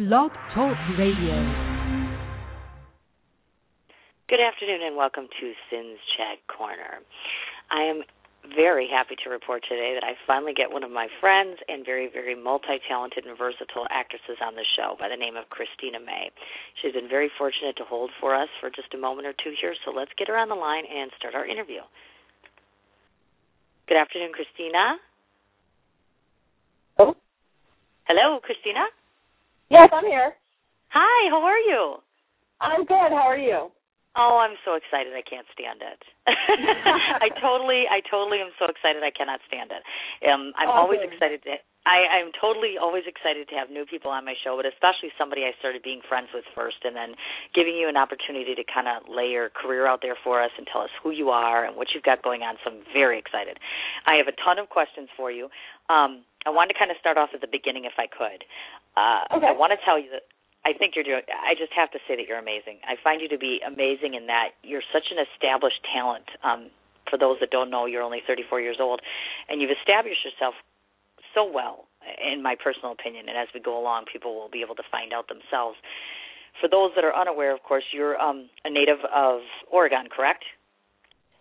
[0.00, 1.36] Blog Talk Radio.
[4.32, 7.04] Good afternoon and welcome to Sin's Chat Corner.
[7.68, 8.00] I am
[8.56, 12.08] very happy to report today that I finally get one of my friends and very,
[12.08, 16.32] very multi talented and versatile actresses on the show by the name of Krystina Mae.
[16.80, 19.76] She's been very fortunate to hold for us for just a moment or two here,
[19.84, 21.84] so let's get her on the line and start our interview.
[23.84, 24.96] Good afternoon, Krystina.
[26.96, 27.12] Oh.
[28.08, 28.88] Hello, Krystina.
[29.70, 30.34] Yes, I'm here.
[30.90, 32.02] Hi, how are you?
[32.60, 33.14] I'm good.
[33.14, 33.70] How are you?
[34.18, 35.14] Oh, I'm so excited.
[35.14, 36.02] I can't stand it.
[37.22, 39.06] I totally, I totally am so excited.
[39.06, 39.82] I cannot stand it.
[40.26, 41.14] Um, I'm Oh, always good.
[41.14, 41.54] excited to.
[41.86, 45.46] I, I'm totally always excited to have new people on my show, but especially somebody
[45.46, 47.14] I started being friends with first, and then
[47.54, 50.66] giving you an opportunity to kind of lay your career out there for us and
[50.68, 52.58] tell us who you are and what you've got going on.
[52.66, 53.56] So I'm very excited.
[54.10, 55.46] I have a ton of questions for you.
[55.88, 58.42] Um, I wanted to kind of start off at the beginning, if I could.
[59.00, 59.48] Uh, Okay.
[59.48, 60.28] I want to tell you that
[60.64, 61.24] I think you're doing.
[61.32, 62.84] I just have to say that you're amazing.
[62.84, 66.28] I find you to be amazing in that you're such an established talent.
[66.44, 66.68] Um,
[67.08, 69.00] for those that don't know, you're only 34 years old,
[69.48, 70.54] and you've established yourself
[71.34, 71.88] so well,
[72.20, 73.28] in my personal opinion.
[73.28, 75.78] And as we go along, people will be able to find out themselves.
[76.60, 80.44] For those that are unaware, of course, you're um, a native of Oregon, correct?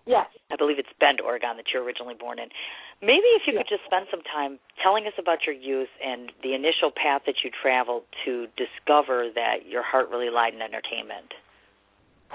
[0.05, 0.27] Yes.
[0.51, 2.49] I believe it's Bend, Oregon, that you're originally born in.
[3.01, 3.59] Maybe if you Yeah.
[3.59, 7.43] could just spend some time telling us about your youth and the initial path that
[7.43, 11.33] you traveled to discover that your heart really lied in entertainment.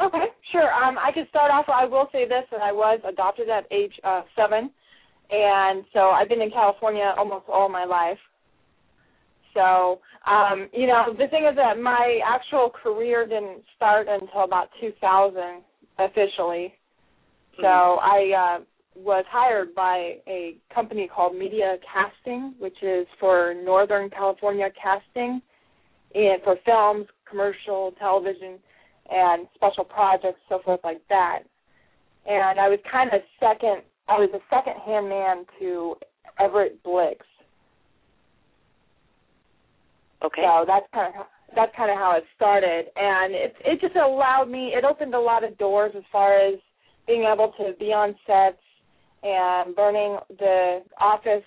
[0.00, 0.26] Okay.
[0.50, 0.72] Sure.
[0.72, 1.68] Um, I could start off.
[1.68, 4.70] I will say this: that I was adopted at age uh, seven,
[5.30, 8.18] and so I've been in California almost all my life.
[9.54, 14.68] So, um, you know, the thing is that my actual career didn't start until about
[14.80, 15.62] 2000
[15.98, 16.74] officially.
[17.60, 18.64] So I uh,
[18.96, 25.40] was hired by a company called Media Casting, which is for Northern California casting,
[26.14, 28.58] and for films, commercial, television,
[29.10, 31.40] and special projects, so forth like that.
[32.26, 33.82] And I was kind of second.
[34.08, 35.96] I was a second hand man to
[36.40, 37.26] Everett Blix.
[40.24, 40.42] Okay.
[40.42, 43.96] So that's kind of how, that's kind of how it started, and it it just
[43.96, 44.72] allowed me.
[44.74, 46.54] It opened a lot of doors as far as
[47.06, 48.60] being able to be on sets
[49.22, 51.44] and learning the office,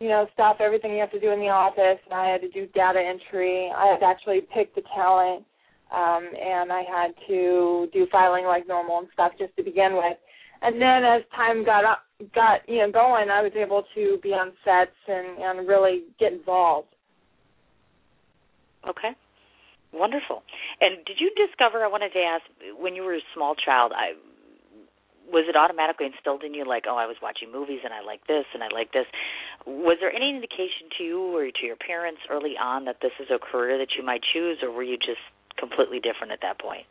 [0.00, 1.98] you know, stuff, everything you have to do in the office.
[2.04, 3.70] And I had to do data entry.
[3.76, 5.44] I had to actually pick the talent,
[5.92, 10.16] um, and I had to do filing like normal and stuff just to begin with.
[10.62, 12.02] And then as time got up,
[12.34, 16.32] got you know going, I was able to be on sets and and really get
[16.32, 16.88] involved.
[18.88, 19.10] Okay.
[19.94, 20.42] Wonderful.
[20.80, 21.84] And did you discover?
[21.84, 22.42] I wanted to ask
[22.76, 23.92] when you were a small child.
[23.94, 24.18] I
[25.30, 28.26] was it automatically instilled in you, like, oh, I was watching movies and I like
[28.26, 29.06] this and I like this.
[29.64, 33.28] Was there any indication to you or to your parents early on that this is
[33.30, 35.22] a career that you might choose, or were you just
[35.56, 36.84] completely different at that point?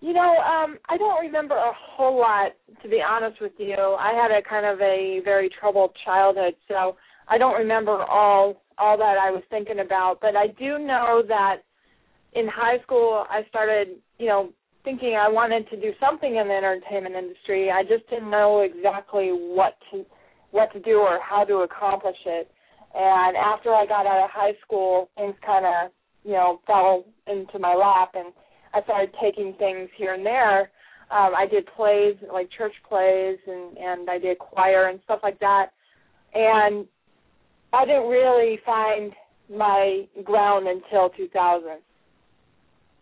[0.00, 2.52] You know, um, I don't remember a whole lot,
[2.82, 3.76] to be honest with you.
[3.76, 6.96] I had a kind of a very troubled childhood, so
[7.28, 10.18] I don't remember all all that I was thinking about.
[10.20, 11.58] But I do know that
[12.32, 13.88] in high school, I started,
[14.18, 14.50] you know,
[14.84, 17.70] thinking I wanted to do something in the entertainment industry.
[17.70, 20.04] I just didn't know exactly what to
[20.50, 22.50] what to do or how to accomplish it.
[22.94, 25.92] And after I got out of high school, things kind of,
[26.24, 28.32] you know, fell into my lap and
[28.74, 30.70] I started taking things here and there.
[31.10, 35.38] Um, I did plays like church plays and and I did choir and stuff like
[35.40, 35.66] that.
[36.34, 36.86] And
[37.72, 39.12] I didn't really find
[39.48, 41.68] my ground until 2000.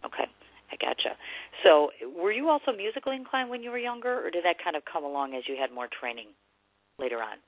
[0.04, 0.24] Okay,
[0.72, 1.16] I gotcha.
[1.64, 4.82] So, were you also musically inclined when you were younger, or did that kind of
[4.90, 6.28] come along as you had more training
[6.98, 7.38] later on?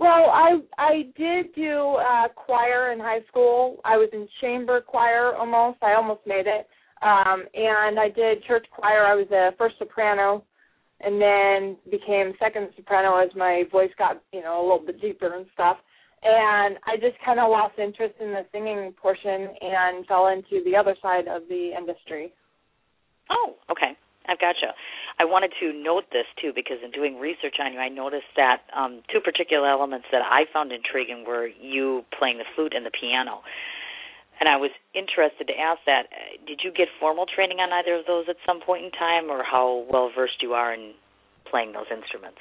[0.00, 3.80] Well, I I did do uh choir in high school.
[3.84, 5.76] I was in chamber choir almost.
[5.82, 6.66] I almost made it.
[7.02, 9.04] Um and I did church choir.
[9.04, 10.42] I was a first soprano
[11.02, 15.34] and then became second soprano as my voice got, you know, a little bit deeper
[15.34, 15.76] and stuff.
[16.22, 20.76] And I just kind of lost interest in the singing portion and fell into the
[20.76, 22.32] other side of the industry.
[23.30, 23.96] Oh, okay.
[24.28, 24.76] I've gotcha.
[25.18, 28.62] I wanted to note this too because in doing research on you, I noticed that
[28.76, 32.92] um, two particular elements that I found intriguing were you playing the flute and the
[32.92, 33.40] piano.
[34.40, 36.08] And I was interested to ask that.
[36.12, 39.30] uh, Did you get formal training on either of those at some point in time,
[39.30, 40.92] or how well versed you are in
[41.44, 42.40] playing those instruments?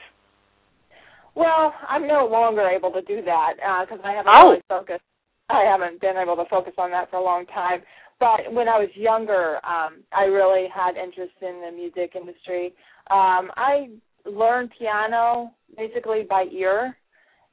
[1.35, 3.53] Well, I'm no longer able to do that
[3.85, 4.49] because I haven't Oh.
[4.49, 5.03] really focused.
[5.49, 7.81] I haven't been able to focus on that for a long time.
[8.19, 12.73] But when I was younger, um, I really had interest in the music industry.
[13.09, 13.89] Um, I
[14.25, 16.95] learned piano basically by ear,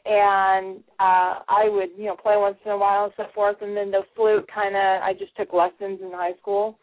[0.04, 3.76] and uh I would, you know, play once in a while and so forth and
[3.76, 6.78] then the flute kinda I just took lessons in high school.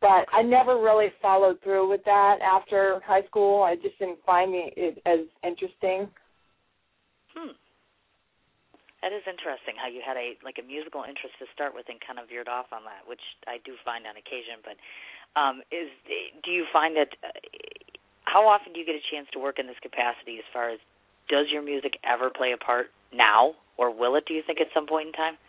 [0.00, 3.62] But I never really followed through with that after high school.
[3.62, 6.08] I just didn't find it as interesting.
[7.34, 7.54] Hmm.
[9.00, 11.96] That is interesting how you had a like a musical interest to start with and
[12.04, 14.60] kind of veered off on that, which I do find on occasion.
[14.60, 14.76] But
[15.40, 15.88] um, is
[16.44, 17.32] do you find that uh,
[18.28, 20.36] how often do you get a chance to work in this capacity?
[20.36, 20.78] As far as
[21.32, 24.28] does your music ever play a part now, or will it?
[24.28, 25.40] Do you think at some point in time?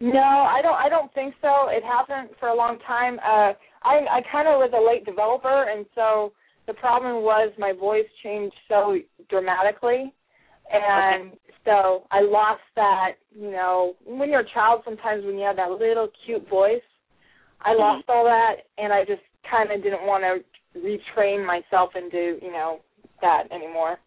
[0.00, 0.76] No, I don't.
[0.76, 1.72] I don't think so.
[1.72, 3.18] It hasn't for a long time.
[3.18, 6.32] Uh, I I kind of was a late developer, and so
[6.68, 8.98] the problem was my voice changed so
[9.28, 10.12] dramatically,
[10.70, 11.38] and okay.
[11.64, 13.12] so I lost that.
[13.34, 16.84] You know, when you're a child, sometimes when you have that little cute voice,
[17.62, 17.80] I mm-hmm.
[17.80, 22.52] lost all that, and I just kind of didn't want to retrain myself into you
[22.52, 22.80] know
[23.22, 23.98] that anymore.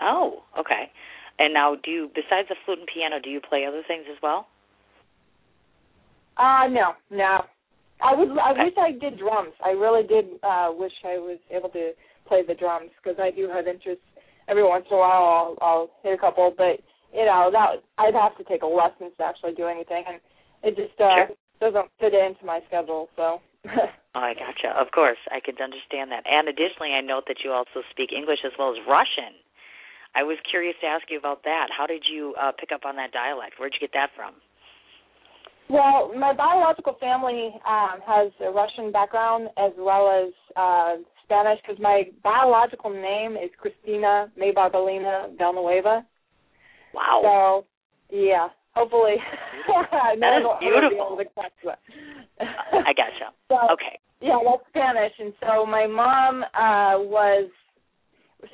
[0.00, 0.90] Oh, okay.
[1.38, 4.18] And now, do you besides the flute and piano, do you play other things as
[4.22, 4.46] well?
[6.36, 7.40] Uh no, no.
[8.02, 8.28] I would.
[8.36, 9.54] I wish I did drums.
[9.64, 11.92] I really did uh wish I was able to
[12.26, 14.02] play the drums because I do have interest.
[14.48, 16.82] Every once in a while, I'll, I'll hit a couple, but
[17.14, 20.18] you know that I'd have to take a lesson to actually do anything, and
[20.66, 21.36] it just uh sure.
[21.62, 23.08] doesn't fit into my schedule.
[23.14, 23.38] So.
[23.70, 24.74] oh, I gotcha.
[24.74, 26.26] Of course, I can understand that.
[26.26, 29.38] And additionally, I note that you also speak English as well as Russian.
[30.18, 31.68] I was curious to ask you about that.
[31.70, 33.56] How did you uh, pick up on that dialect?
[33.56, 34.34] Where'd you get that from?
[35.72, 41.80] Well, my biological family um, has a Russian background as well as uh, Spanish because
[41.80, 46.04] my biological name is Christina May Barbalina Villanueva.
[46.92, 47.64] Wow.
[48.10, 49.16] So, yeah, hopefully.
[50.20, 51.18] that is beautiful.
[52.40, 53.32] I gotcha.
[53.48, 53.98] So, okay.
[54.20, 57.48] Yeah, that's Spanish, and so my mom uh was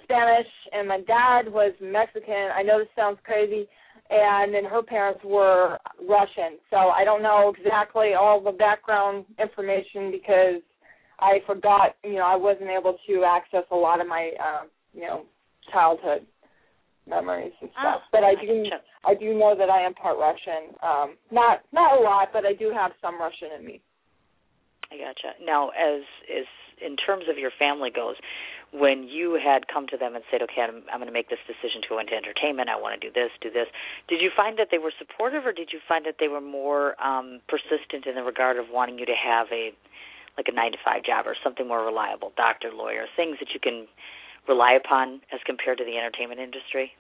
[0.05, 2.49] Spanish and my dad was Mexican.
[2.55, 3.69] I know this sounds crazy,
[4.11, 5.79] and then her parents were
[6.09, 6.59] Russian.
[6.71, 10.63] So I don't know exactly all the background information because
[11.21, 15.03] I forgot, you know, I wasn't able to access a lot of my, uh, you
[15.03, 15.25] know,
[15.73, 16.27] childhood
[17.09, 18.01] memories and stuff.
[18.05, 18.65] Oh, but I do,
[19.05, 20.75] I do know that I am part Russian.
[20.83, 23.81] Um, not not a lot, but I do have some Russian in me.
[24.93, 25.37] I gotcha.
[25.45, 26.47] Now, as is
[26.85, 28.15] in terms of your family goes,
[28.73, 31.41] when you had come to them and said, "Okay, I'm, I'm going to make this
[31.47, 32.69] decision to go into entertainment.
[32.69, 33.67] I want to do this, do this,"
[34.09, 37.01] did you find that they were supportive, or did you find that they were more
[37.03, 39.73] um, persistent in the regard of wanting you to have a
[40.37, 43.61] like a nine to five job or something more reliable, doctor, lawyer, things that you
[43.61, 43.89] can
[44.47, 46.93] rely upon as compared to the entertainment industry?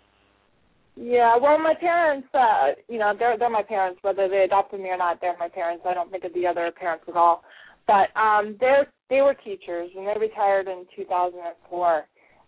[1.00, 4.88] Yeah, well, my parents, uh, you know, they're they're my parents, whether they adopted me
[4.88, 5.20] or not.
[5.20, 5.85] They're my parents.
[5.88, 7.44] I don't think of the other parents at all.
[7.88, 12.05] But um, they're they were teachers, and they retired in 2004.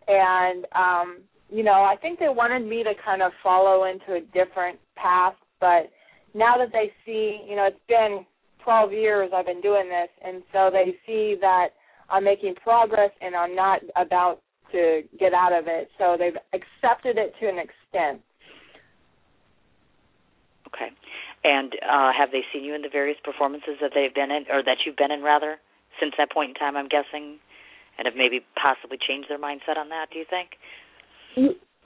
[0.06, 4.20] And um, you know, I think they wanted me to kind of follow into a
[4.20, 5.34] different path.
[5.58, 5.90] But
[6.34, 8.24] now that they see, you know, it's been
[8.62, 11.70] 12 years I've been doing this, and so they see that
[12.10, 14.40] I'm making progress and I'm not about
[14.72, 15.88] to get out of it.
[15.98, 18.22] So they've accepted it to an extent.
[20.68, 20.94] Okay.
[21.42, 24.62] And uh, have they seen you in the various performances that they've been in, or
[24.62, 25.56] that you've been in, rather,
[25.98, 26.76] since that point in time?
[26.76, 27.40] I'm guessing,
[27.96, 30.12] and have maybe possibly changed their mindset on that.
[30.12, 30.60] Do you think?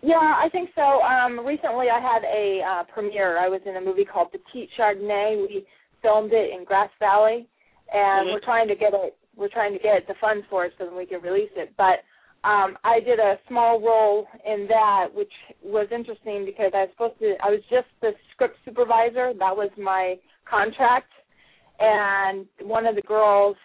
[0.02, 0.82] Yeah, I think so.
[0.82, 3.38] Um, recently, I had a uh, premiere.
[3.38, 5.46] I was in a movie called Petite Chardonnay.
[5.46, 5.64] We
[6.02, 7.46] filmed it in Grass Valley,
[7.93, 8.34] and mm-hmm.
[8.34, 9.17] we're trying to get it.
[9.36, 11.72] We're trying to get the funds for it so that we can release it.
[11.76, 12.02] But
[12.44, 15.32] um, I did a small role in that, which
[15.63, 17.34] was interesting because I was supposed to.
[17.43, 19.32] I was just the script supervisor.
[19.39, 20.17] That was my
[20.48, 21.10] contract,
[21.81, 23.56] and one of the girls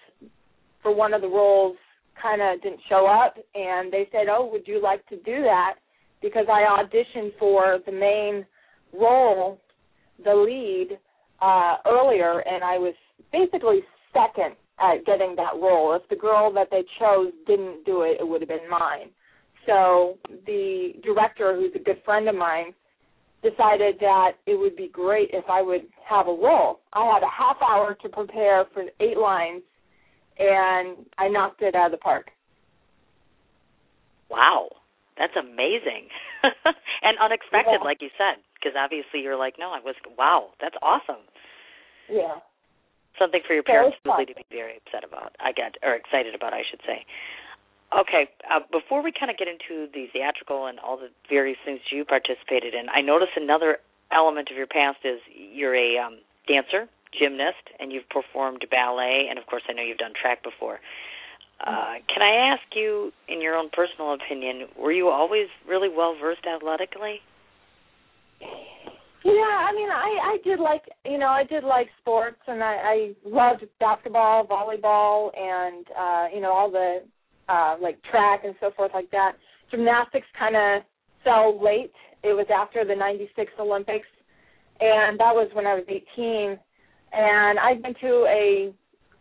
[0.81, 1.75] for one of the roles
[2.21, 5.75] kind of didn't show up, and they said, "Oh, would you like to do that?"
[6.21, 8.45] Because I auditioned for the main
[8.93, 9.59] role,
[10.24, 10.98] the lead,
[11.41, 12.93] uh, earlier, and I was
[13.33, 13.81] basically
[14.13, 15.95] second at getting that role.
[15.95, 19.09] If the girl that they chose didn't do it, it would have been mine.
[19.65, 22.74] So the director, who's a good friend of mine,
[23.43, 26.79] decided that it would be great if I would have a role.
[26.93, 29.63] I had a half hour to prepare for eight lines,
[30.38, 32.31] and I knocked it out of the park.
[34.29, 34.69] Wow,
[35.17, 36.09] that's amazing
[37.01, 37.86] and unexpected, yeah.
[37.86, 41.24] like you said, because obviously you're like, no, I was wow, that's awesome.
[42.09, 42.39] Yeah
[43.19, 45.35] something for your parents really to be very upset about.
[45.39, 47.05] I get or excited about, I should say.
[47.91, 51.79] Okay, uh, before we kind of get into the theatrical and all the various things
[51.91, 53.79] you participated in, I notice another
[54.11, 59.39] element of your past is you're a um, dancer, gymnast, and you've performed ballet, and
[59.39, 60.79] of course, I know you've done track before.
[61.65, 66.15] Uh, can I ask you, in your own personal opinion, were you always really well
[66.19, 67.21] versed athletically?
[69.25, 72.75] Yeah, I mean, I I did like you know I did like sports, and I
[72.75, 76.99] I loved basketball, volleyball, and uh, you know all the
[77.49, 79.33] uh, like track and so forth like that.
[79.71, 80.83] Gymnastics kind of
[81.23, 81.91] fell late.
[82.23, 84.07] It was after the '96 Olympics,
[84.79, 86.57] and that was when I was 18.
[87.11, 88.73] And I'd been to a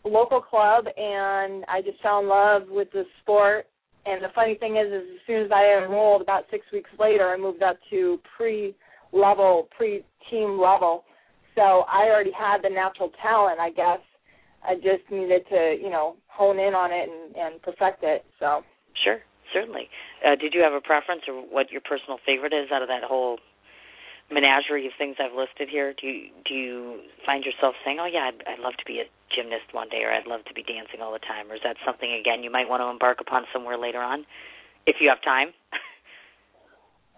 [0.05, 3.67] local club, and I just fell in love with the sport.
[4.07, 7.28] And the funny thing is, is as soon as I enrolled, about six weeks later,
[7.28, 8.75] I moved up to pre
[9.12, 11.05] level, pre team level.
[11.55, 14.00] So I already had the natural talent, I guess.
[14.62, 18.25] I just needed to, you know, hone in on it and, and perfect it.
[18.38, 18.62] So
[19.03, 19.19] sure,
[19.53, 19.88] certainly.
[20.25, 23.03] Uh, did you have a preference or what your personal favorite is out of that
[23.03, 23.38] whole
[24.31, 25.95] menagerie of things I've listed here?
[25.95, 29.07] Do you do you find yourself saying, "Oh yeah, I'd, I'd love to be a
[29.35, 31.77] gymnast one day," or "I'd love to be dancing all the time," or is that
[31.87, 34.27] something again you might want to embark upon somewhere later on,
[34.87, 35.55] if you have time?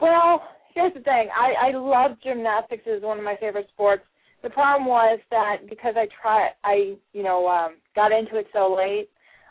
[0.00, 1.28] well, here's the thing.
[1.34, 4.02] I I love gymnastics is one of my favorite sports.
[4.42, 8.74] The problem was that because I try I you know um got into it so
[8.76, 9.08] late,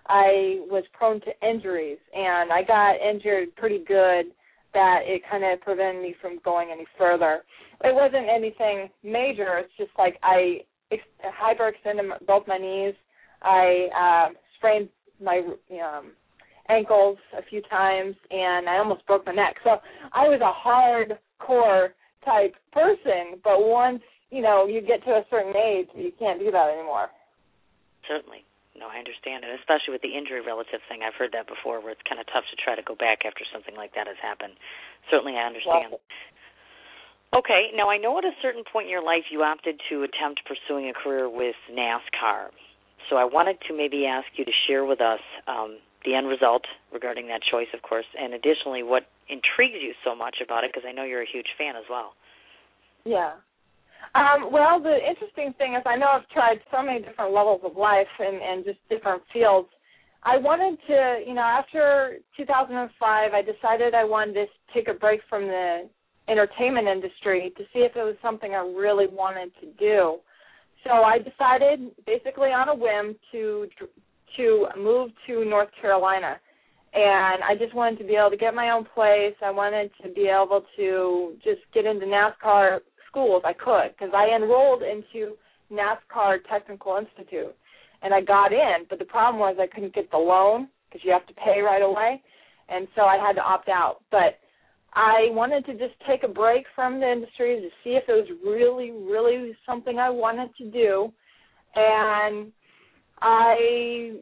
[0.07, 4.33] I was prone to injuries and I got injured pretty good
[4.73, 7.43] that it kind of prevented me from going any further.
[7.83, 9.57] It wasn't anything major.
[9.59, 10.61] It's just like I
[10.91, 11.03] ex-
[11.41, 12.93] hyperextended both my knees.
[13.41, 13.87] I
[14.29, 14.89] uh, sprained
[15.21, 16.11] my um,
[16.69, 19.55] ankles a few times, and I almost broke my neck.
[19.63, 19.77] So
[20.13, 21.89] I was a hardcore
[22.23, 26.51] type person, but once you know you get to a certain age, you can't do
[26.51, 27.09] that anymore.
[28.07, 28.45] Certainly.
[28.77, 31.91] No, I understand, and especially with the injury relative thing, I've heard that before, where
[31.91, 34.55] it's kind of tough to try to go back after something like that has happened.
[35.11, 35.99] Certainly, I understand.
[37.35, 40.47] Okay, now I know at a certain point in your life you opted to attempt
[40.47, 42.55] pursuing a career with NASCAR.
[43.09, 46.63] So I wanted to maybe ask you to share with us um, the end result
[46.93, 50.87] regarding that choice, of course, and additionally what intrigues you so much about it, because
[50.87, 52.13] I know you're a huge fan as well.
[53.05, 53.33] Yeah.
[54.15, 57.75] Um, well, the interesting thing is I know I've tried so many different levels of
[57.75, 59.67] life and, and just different fields.
[60.23, 65.21] I wanted to, you know, after 2005, I decided I wanted to take a break
[65.29, 65.89] from the
[66.27, 70.17] entertainment industry to see if it was something I really wanted to do.
[70.83, 73.67] So I decided, basically on a whim, to
[74.37, 76.39] to move to North Carolina,
[76.93, 79.35] and I just wanted to be able to get my own place.
[79.43, 84.13] I wanted to be able to just get into NASCAR school if I could because
[84.15, 85.35] I enrolled into
[85.71, 87.55] NASCAR Technical Institute
[88.01, 91.11] and I got in, but the problem was I couldn't get the loan because you
[91.11, 92.21] have to pay right away,
[92.69, 93.97] and so I had to opt out.
[94.09, 94.39] But
[94.93, 98.27] I wanted to just take a break from the industry to see if it was
[98.43, 101.11] really, really something I wanted to do,
[101.75, 102.51] and
[103.21, 104.19] I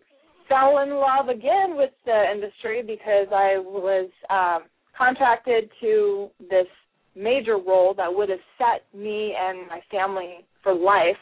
[0.49, 6.67] fell in love again with the industry because I was um, contracted to this
[7.15, 11.17] major role that would have set me and my family for life.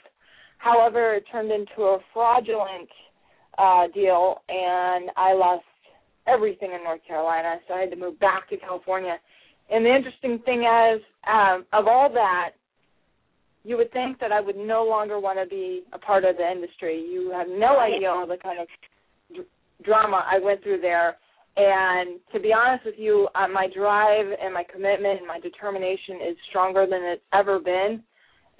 [0.57, 2.89] However, it turned into a fraudulent
[3.57, 5.63] uh, deal, and I lost
[6.27, 9.17] everything in North Carolina, so I had to move back to California.
[9.69, 12.51] And the interesting thing is, um, of all that,
[13.65, 16.49] you would think that I would no longer want to be a part of the
[16.49, 17.01] industry.
[17.01, 18.67] You have no idea all the kind of
[19.33, 19.47] dr-
[19.83, 21.17] drama I went through there
[21.57, 26.15] and to be honest with you, uh, my drive and my commitment and my determination
[26.29, 28.03] is stronger than it's ever been.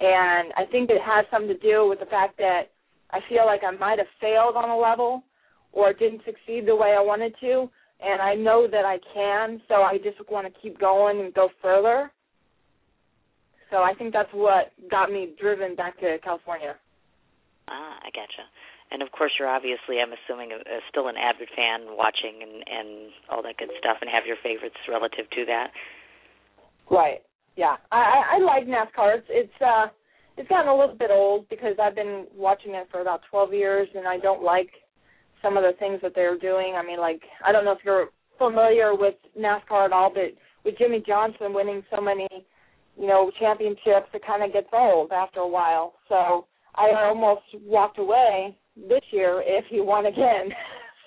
[0.00, 2.72] And I think it has something to do with the fact that
[3.10, 5.24] I feel like I might have failed on a level
[5.72, 7.68] or didn't succeed the way I wanted to.
[8.00, 11.48] And I know that I can, so I just want to keep going and go
[11.60, 12.10] further.
[13.70, 16.76] So I think that's what got me driven back to California.
[17.68, 18.46] Ah, I gotcha
[18.90, 22.62] and of course you're obviously I'm assuming a, a, still an avid fan watching and
[22.66, 25.70] and all that good stuff and have your favorites relative to that.
[26.90, 27.22] Right.
[27.56, 27.76] Yeah.
[27.90, 29.18] I I I like NASCAR.
[29.18, 29.86] It's it's uh
[30.36, 33.88] it's gotten a little bit old because I've been watching it for about 12 years
[33.94, 34.70] and I don't like
[35.42, 36.74] some of the things that they're doing.
[36.76, 40.30] I mean like I don't know if you're familiar with NASCAR at all but
[40.64, 42.28] with Jimmie Johnson winning so many
[42.98, 45.94] you know championships it kind of gets old after a while.
[46.08, 50.52] So I almost walked away this year if he won again.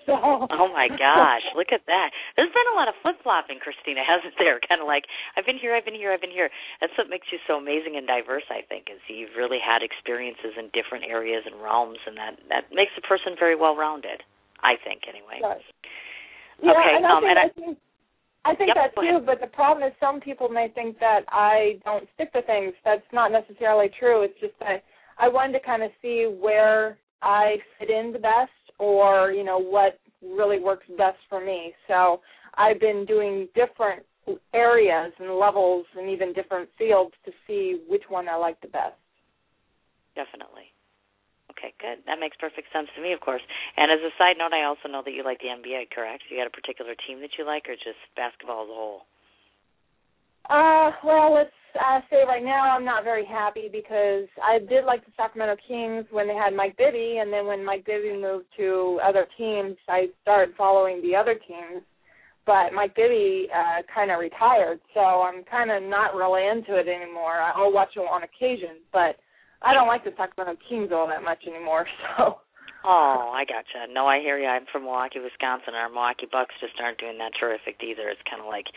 [0.08, 0.18] So.
[0.50, 2.10] Oh my gosh, look at that.
[2.34, 4.58] There's been a lot of flip flopping, Krystina, hasn't there?
[4.66, 5.06] Kind of like
[5.38, 6.50] I've been here, I've been here, I've been here.
[6.82, 10.58] That's what makes you so amazing and diverse, I think, is you've really had experiences
[10.58, 14.26] in different areas and realms and that that makes a person very well rounded.
[14.66, 15.46] I think anyway.
[15.46, 15.62] Right.
[16.58, 17.78] Yeah, okay, and I um, think, and I, I think
[18.46, 21.80] I think yep, that too, but the problem is some people may think that I
[21.84, 22.74] don't stick to things.
[22.86, 24.24] That's not necessarily true.
[24.24, 24.84] It's just that
[25.18, 29.60] I wanted to kind of see where I fit in the best or, you know,
[29.60, 31.74] what really works best for me.
[31.88, 32.22] So
[32.56, 34.04] I've been doing different
[34.54, 38.96] areas and levels and even different fields to see which one I like the best.
[40.16, 40.72] Definitely.
[41.60, 42.00] Okay, good.
[42.08, 43.44] That makes perfect sense to me, of course.
[43.76, 46.24] And as a side note, I also know that you like the NBA, correct?
[46.32, 49.04] You got a particular team that you like, or just basketball as a whole?
[50.48, 55.06] Uh, well, let's uh, say right now I'm not very happy because I did like
[55.06, 59.00] the Sacramento Kings when they had Mike Bibby, and then when Mike Bibby moved to
[59.04, 61.84] other teams, I started following the other teams.
[62.48, 66.88] But Mike Bibby uh, kind of retired, so I'm kind of not really into it
[66.88, 67.38] anymore.
[67.38, 69.20] I'll watch it on occasion, but
[69.62, 71.86] I don't like the Sacramento Kings all that much anymore.
[72.18, 72.42] So.
[72.80, 73.92] Oh, I gotcha.
[73.92, 74.48] No, I hear you.
[74.48, 75.76] I'm from Milwaukee, Wisconsin.
[75.76, 78.08] And our Milwaukee Bucks just aren't doing that terrific either.
[78.08, 78.72] It's kind of like,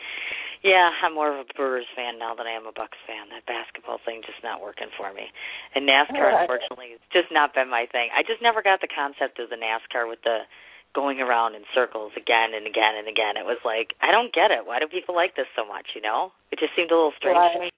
[0.59, 3.31] yeah, I'm more of a Brewers fan now than I am a Bucks fan.
[3.31, 5.31] That basketball thing just not working for me.
[5.71, 8.11] And NASCAR, unfortunately, it's just not been my thing.
[8.11, 10.43] I just never got the concept of the NASCAR with the
[10.91, 13.39] going around in circles again and again and again.
[13.39, 14.67] It was like, I don't get it.
[14.67, 15.95] Why do people like this so much?
[15.95, 17.55] You know, it just seemed a little strange right.
[17.55, 17.69] to me.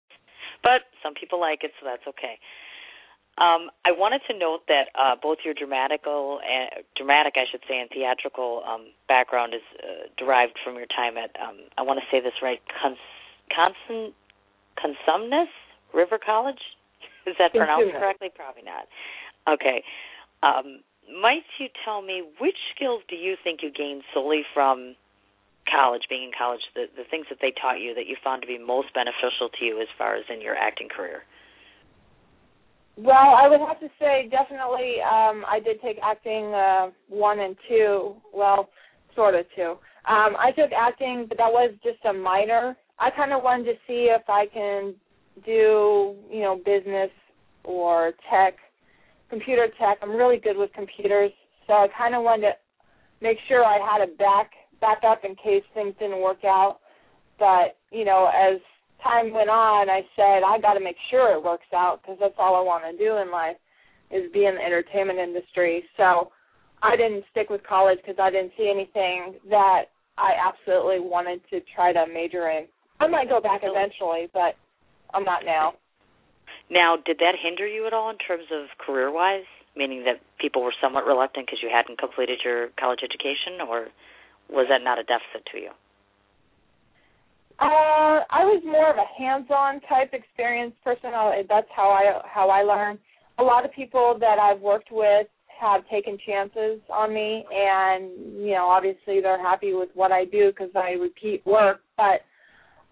[0.65, 2.41] But some people like it, so that's okay.
[3.38, 7.80] Um, I wanted to note that uh, both your dramatical, and, dramatic, I should say,
[7.80, 12.06] and theatrical um, background is uh, derived from your time at, um, I want to
[12.08, 12.96] say this right, Cons-
[13.51, 15.51] Cosumnes
[15.94, 16.63] River College.
[17.27, 18.30] Is that pronounced correctly?
[18.34, 18.88] Probably not.
[19.51, 19.84] Okay.
[20.42, 20.80] Um,
[21.12, 24.96] might you tell me which skills do you think you gained solely from
[25.70, 28.48] college, being in college, the, the things that they taught you that you found to
[28.48, 31.24] be most beneficial to you as far as in your acting career?
[32.97, 37.55] Well, I would have to say definitely um I did take acting uh one and
[37.69, 38.15] two.
[38.33, 38.69] Well,
[39.15, 39.71] sort of two.
[40.07, 42.75] Um I took acting but that was just a minor.
[42.99, 44.95] I kind of wanted to see if I can
[45.45, 47.11] do, you know, business
[47.65, 48.55] or tech,
[49.29, 49.97] computer tech.
[50.01, 51.31] I'm really good with computers,
[51.67, 52.53] so I kind of wanted to
[53.21, 56.79] make sure I had a back back up in case things didn't work out.
[57.39, 58.61] But, you know, as
[59.05, 62.35] time went on, I said I got to make sure it works out because that's
[62.41, 63.57] all I want to do in life
[64.09, 65.85] is be in the entertainment industry.
[65.95, 66.33] So
[66.82, 71.62] I didn't stick with college because I didn't see anything that I absolutely wanted to
[71.73, 72.65] try to major in.
[72.99, 74.58] I might go back eventually, but
[75.13, 75.73] I'm not now.
[76.69, 79.45] Now, did that hinder you at all in terms of career-wise?
[79.75, 83.88] Meaning that people were somewhat reluctant because you hadn't completed your college education, or
[84.49, 85.71] was that not a deficit to you?
[87.60, 91.12] Uh, I was more of a hands-on type experience person.
[91.48, 93.00] That's how I how I learn.
[93.39, 95.28] A lot of people that I've worked with
[95.60, 98.12] have taken chances on me, and
[98.44, 101.80] you know, obviously they're happy with what I do because I repeat work.
[101.96, 102.22] But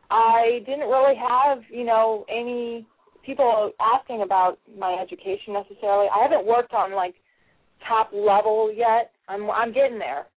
[0.09, 2.87] I didn't really have, you know, any
[3.25, 6.07] people asking about my education necessarily.
[6.07, 7.15] I haven't worked on like
[7.87, 9.11] top level yet.
[9.27, 10.27] I'm I'm getting there,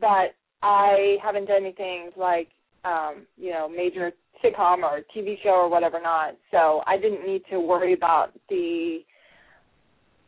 [0.00, 2.48] but I haven't done anything like
[2.84, 4.12] um, you know, major
[4.44, 6.34] sitcom or TV show or whatever not.
[6.50, 9.00] So I didn't need to worry about the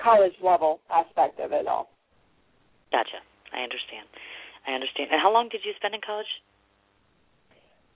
[0.03, 1.91] college level aspect of it all.
[2.91, 3.21] Gotcha.
[3.53, 4.07] I understand.
[4.67, 5.09] I understand.
[5.13, 6.27] And how long did you spend in college?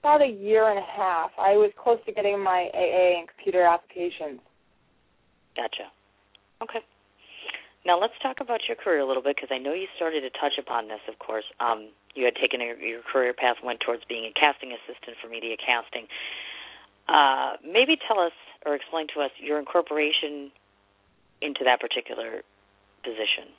[0.01, 1.31] About a year and a half.
[1.39, 4.41] I was close to getting my AA in computer applications.
[5.57, 5.93] Gotcha.
[6.63, 6.81] Okay.
[7.85, 10.31] Now let's talk about your career a little bit because I know you started to
[10.31, 11.01] touch upon this.
[11.11, 14.71] Of course, um, you had taken a, your career path went towards being a casting
[14.71, 16.07] assistant for media casting.
[17.09, 18.33] Uh, maybe tell us
[18.65, 20.53] or explain to us your incorporation
[21.41, 22.43] into that particular
[23.03, 23.51] position.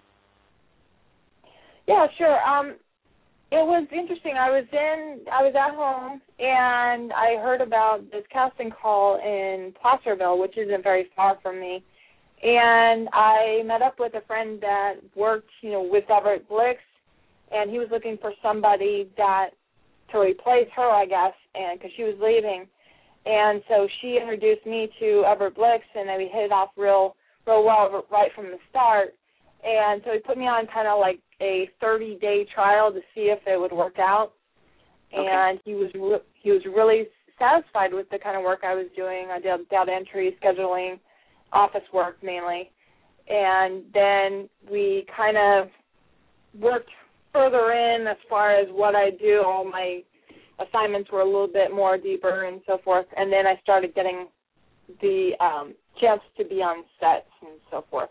[1.85, 2.39] Yeah, sure.
[2.47, 2.75] Um,
[3.51, 4.35] it was interesting.
[4.39, 9.73] I was in, I was at home, and I heard about this casting call in
[9.81, 11.83] Placerville, which isn't very far from me
[12.43, 16.79] and I met up with a friend that worked, you know, with Everett Blix,
[17.51, 19.51] and he was looking for somebody that
[20.11, 22.67] to replace her, I guess, and because she was leaving,
[23.25, 27.15] and so she introduced me to Everett Blix, and then we hit it off real,
[27.47, 29.15] real well right from the start.
[29.63, 33.31] And so he put me on kind of like a 30 day trial to see
[33.31, 34.33] if it would work out.
[35.13, 35.25] Okay.
[35.25, 37.07] And he was re- he was really
[37.39, 39.27] satisfied with the kind of work I was doing.
[39.31, 40.99] I did data entry, scheduling,
[41.53, 42.71] office work mainly.
[43.29, 45.69] And then we kind of
[46.59, 46.89] worked
[47.31, 49.41] further in as far as what I do.
[49.45, 50.01] All my
[50.59, 53.05] assignments were a little bit more deeper and so forth.
[53.15, 54.27] And then I started getting
[55.01, 58.09] the um, chance to be on sets and so forth.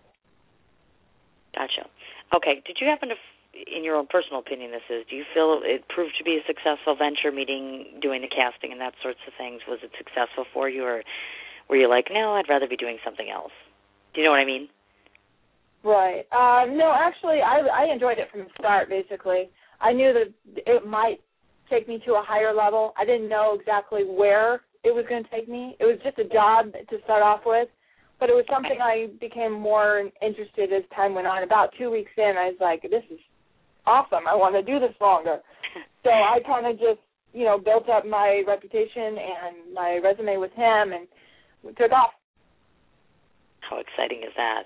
[1.55, 1.89] Gotcha.
[2.35, 2.63] Okay.
[2.67, 3.15] Did you happen to,
[3.53, 6.47] in your own personal opinion, this is, do you feel it proved to be a
[6.47, 9.61] successful venture, meeting, doing the casting and that sorts of things?
[9.69, 11.03] Was it successful for you, or
[11.67, 13.53] where you're like, no, I'd rather be doing something else.
[14.15, 14.69] Do you know what I mean?
[15.85, 16.25] Right.
[16.31, 18.89] Um, no, actually, I I enjoyed it from the start.
[18.89, 21.19] Basically, I knew that it might
[21.69, 22.93] take me to a higher level.
[22.97, 25.77] I didn't know exactly where it was going to take me.
[25.81, 27.69] It was just a job to start off with,
[28.21, 31.43] but it was something I became more interested as time went on.
[31.43, 33.19] About two weeks in, I was like, "This is
[33.87, 34.29] awesome.
[34.29, 35.41] I want to do this longer."
[36.05, 40.53] so I kind of just, you know, built up my reputation and my resume with
[40.53, 41.09] him, and
[41.63, 42.11] we took off.
[43.61, 44.65] How exciting is that?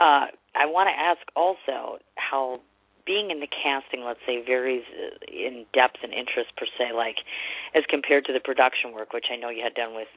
[0.00, 2.60] Uh, I want to ask also how
[3.06, 7.16] being in the casting, let's say, varies uh, in depth and interest per se, like
[7.74, 10.08] as compared to the production work, which I know you had done with,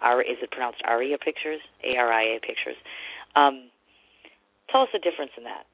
[0.00, 2.76] R, is it pronounced Aria Pictures, A R I A Pictures?
[3.36, 3.68] Um,
[4.70, 5.64] tell us the difference in that.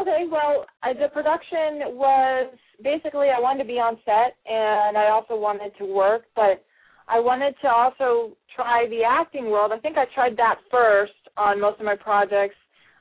[0.00, 5.10] Okay, well, uh, the production was basically I wanted to be on set, and I
[5.10, 6.64] also wanted to work, but
[7.10, 9.72] I wanted to also try the acting world.
[9.74, 12.54] I think I tried that first on most of my projects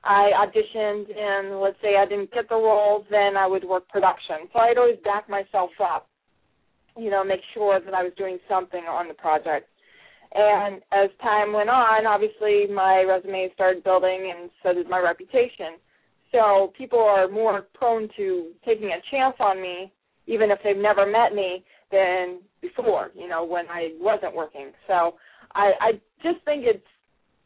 [0.04, 4.50] I auditioned and let's say I didn't get the role, then I would work production.
[4.52, 6.08] So I'd always back myself up,
[6.98, 9.68] you know, make sure that I was doing something on the project.
[10.34, 15.78] And as time went on, obviously my resume started building and so did my reputation.
[16.32, 19.92] So people are more prone to taking a chance on me,
[20.28, 24.72] even if they've never met me, than before, you know, when I wasn't working.
[24.88, 25.16] So
[25.56, 25.92] I, I
[26.24, 26.86] just think it's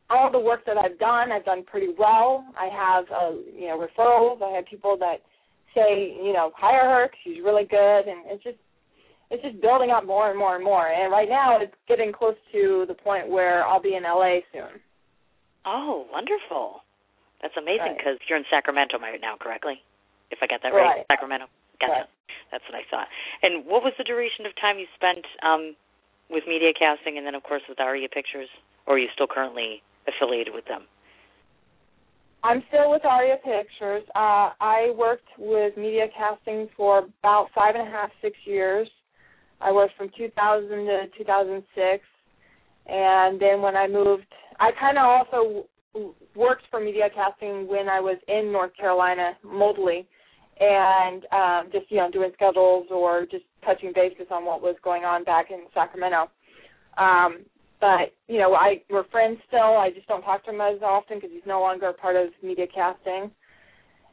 [0.09, 2.45] all the work that I've done, I've done pretty well.
[2.57, 4.41] I have, uh, you know, referrals.
[4.41, 5.17] I have people that
[5.73, 7.07] say, you know, hire her.
[7.07, 8.57] Cause she's really good, and it's just,
[9.31, 10.87] it's just building up more and more and more.
[10.87, 14.79] And right now, it's getting close to the point where I'll be in LA soon.
[15.65, 16.83] Oh, wonderful!
[17.41, 18.27] That's amazing because right.
[18.29, 19.79] you're in Sacramento right now, correctly?
[20.29, 21.05] If I got that right, right.
[21.09, 21.47] Sacramento.
[21.79, 21.91] Gotcha.
[21.91, 22.09] Right.
[22.51, 23.07] That's what I thought.
[23.41, 25.75] And what was the duration of time you spent um,
[26.29, 28.49] with media casting, and then of course with Aria Pictures?
[28.85, 30.83] Or are you still currently affiliated with them?
[32.43, 34.03] I'm still with Aria Pictures.
[34.13, 38.87] Uh, I worked with media casting for about five and a half, six years.
[39.61, 42.03] I worked from 2000 to 2006,
[42.85, 44.27] and then when I moved,
[44.59, 45.65] I kind of also
[46.35, 50.05] worked for media casting when I was in North Carolina, Moldly,
[50.59, 55.03] and um, just you know doing schedules or just touching bases on what was going
[55.03, 56.29] on back in Sacramento.
[56.97, 57.39] Um,
[57.79, 59.77] but you know, I we're friends still.
[59.77, 62.29] I just don't talk to him as often because he's no longer a part of
[62.41, 63.31] media casting.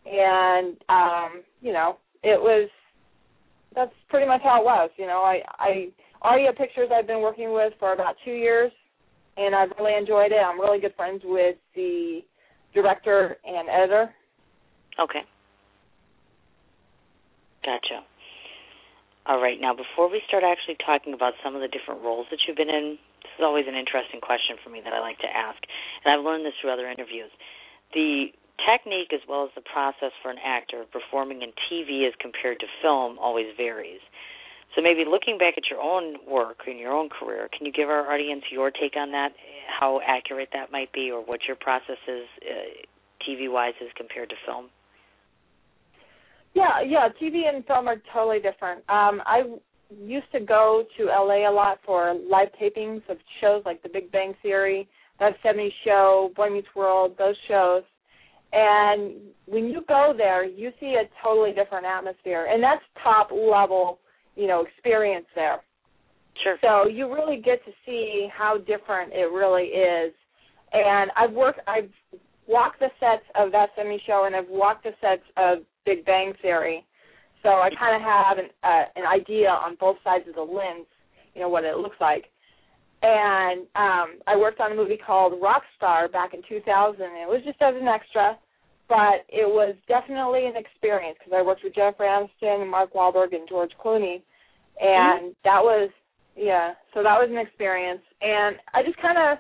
[0.07, 2.69] And um, you know, it was
[3.75, 4.91] that's pretty much how it was.
[4.97, 5.89] You know, I I
[6.23, 8.73] Aria Pictures I've been working with for about two years,
[9.37, 10.41] and I've really enjoyed it.
[10.45, 12.21] I'm really good friends with the
[12.75, 14.11] director and editor.
[14.99, 15.21] Okay.
[17.65, 18.05] Gotcha.
[19.27, 22.41] All right, now before we start actually talking about some of the different roles that
[22.49, 25.29] you've been in, this is always an interesting question for me that I like to
[25.29, 25.61] ask,
[26.05, 27.31] and I've learned this through other interviews.
[27.93, 28.33] The
[28.65, 32.67] technique as well as the process for an actor performing in TV as compared to
[32.83, 34.01] film always varies.
[34.75, 37.89] So maybe looking back at your own work and your own career, can you give
[37.89, 39.33] our audience your take on that?
[39.69, 44.37] How accurate that might be, or what your process is uh, TV-wise as compared to
[44.47, 44.71] film?
[46.55, 48.81] Yeah, yeah, TV and film are totally different.
[48.89, 49.43] Um, I
[49.91, 54.11] used to go to LA a lot for live tapings of shows like The Big
[54.11, 57.83] Bang Theory, That 70s Show, Boy Meets World, those shows.
[58.53, 59.15] And
[59.47, 64.01] when you go there, you see a totally different atmosphere, and that's top level,
[64.35, 65.61] you know, experience there.
[66.43, 66.57] Sure.
[66.61, 70.13] So you really get to see how different it really is.
[70.73, 71.91] And I've worked, I've
[72.49, 76.33] walked the sets of that semi show, and I've walked the sets of Big Bang
[76.43, 76.85] Theory.
[77.43, 80.87] So I kind of have an uh, an idea on both sides of the lens,
[81.35, 82.27] you know, what it looks like.
[83.03, 87.01] And um I worked on a movie called Rockstar back in 2000.
[87.01, 88.37] And It was just as an extra,
[88.89, 93.49] but it was definitely an experience because I worked with Jennifer Aniston, Mark Wahlberg, and
[93.49, 94.21] George Clooney,
[94.81, 95.41] and mm-hmm.
[95.45, 95.91] that was
[96.37, 96.75] yeah.
[96.93, 99.39] So that was an experience, and I just kind of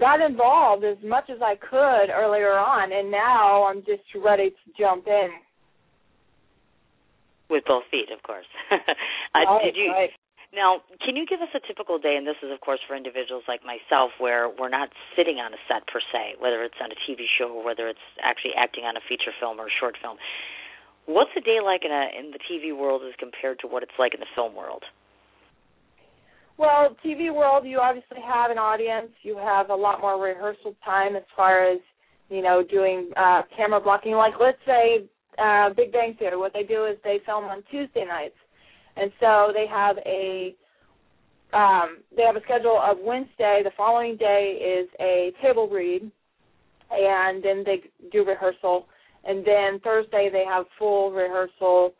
[0.00, 4.66] got involved as much as I could earlier on, and now I'm just ready to
[4.78, 5.28] jump in
[7.52, 8.48] with both feet, of course.
[8.72, 8.80] uh,
[9.36, 9.92] right, did you?
[9.92, 10.10] Right.
[10.52, 12.16] Now, can you give us a typical day?
[12.16, 15.60] And this is, of course, for individuals like myself, where we're not sitting on a
[15.68, 18.96] set per se, whether it's on a TV show or whether it's actually acting on
[18.96, 20.16] a feature film or a short film.
[21.06, 23.96] What's a day like in a in the TV world as compared to what it's
[23.98, 24.84] like in the film world?
[26.58, 29.10] Well, TV world, you obviously have an audience.
[29.22, 31.80] You have a lot more rehearsal time as far as
[32.28, 34.12] you know doing uh, camera blocking.
[34.12, 38.04] Like, let's say uh, Big Bang Theory, what they do is they film on Tuesday
[38.04, 38.36] nights,
[38.96, 40.54] and so they have a
[41.52, 43.60] um, they have a schedule of Wednesday.
[43.62, 46.10] The following day is a table read,
[46.90, 48.86] and then they do rehearsal,
[49.24, 51.92] and then Thursday they have full rehearsal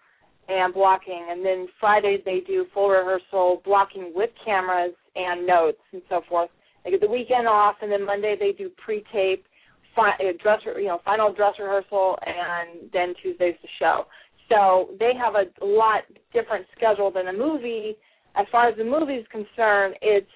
[0.49, 6.03] and blocking, and then Fridays they do full rehearsal, blocking with cameras and notes and
[6.09, 6.51] so forth.
[6.85, 9.45] They get the weekend off, and then Monday they do pre-tape,
[9.95, 14.07] fi- uh, dress, you know, final dress rehearsal, and then Tuesday's the show.
[14.49, 16.03] So they have a lot
[16.33, 17.97] different schedule than a movie.
[18.35, 20.27] As far as the movie is concerned, it's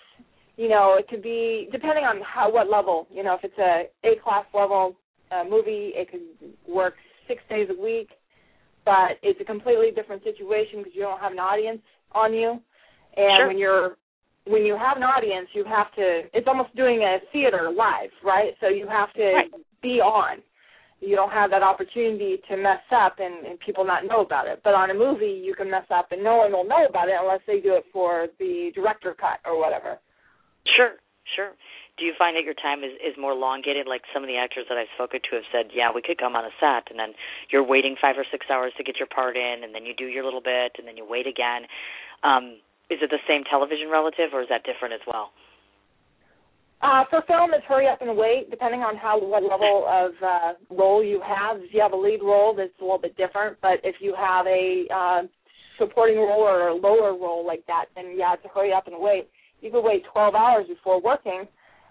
[0.57, 3.07] you know it could be depending on how what level.
[3.11, 4.97] You know, if it's a A class level
[5.31, 6.21] uh, movie, it could
[6.66, 6.95] work
[7.29, 8.11] six days a week,
[8.85, 11.81] but it's a completely different situation because you don't have an audience
[12.12, 12.61] on you,
[13.16, 13.47] and Sure.
[13.49, 13.97] when you're
[14.47, 16.23] when you have an audience, you have to.
[16.33, 18.55] It's almost doing a theater live, right?
[18.61, 19.51] So you have to Right.
[19.83, 20.43] be on.
[21.01, 24.61] You don't have that opportunity to mess up and, and people not know about it.
[24.65, 27.15] But on a movie, you can mess up and no one will know about it
[27.21, 29.99] unless they do it for the director cut or whatever.
[30.65, 30.97] Sure,
[31.37, 31.53] sure.
[31.99, 33.87] Do you find that your time is is more elongated?
[33.87, 36.37] Like some of the actors that I've spoken to have said, yeah, we could come
[36.37, 37.17] on a set, and then
[37.51, 40.05] you're waiting five or six hours to get your part in, and then you do
[40.05, 41.65] your little bit, and then you wait again.
[42.23, 45.31] Um, is it the same television relative, or is that different as well?
[46.83, 50.53] Uh, for film, it's hurry up and wait, depending on how what level of uh,
[50.70, 51.57] role you have.
[51.62, 53.57] If you have a lead role, that's a little bit different.
[53.62, 55.22] But if you have a uh,
[55.79, 58.96] supporting role or a lower role like that, then yeah, it's a hurry up and
[58.99, 59.29] wait.
[59.62, 61.49] You could wait 12 hours before working.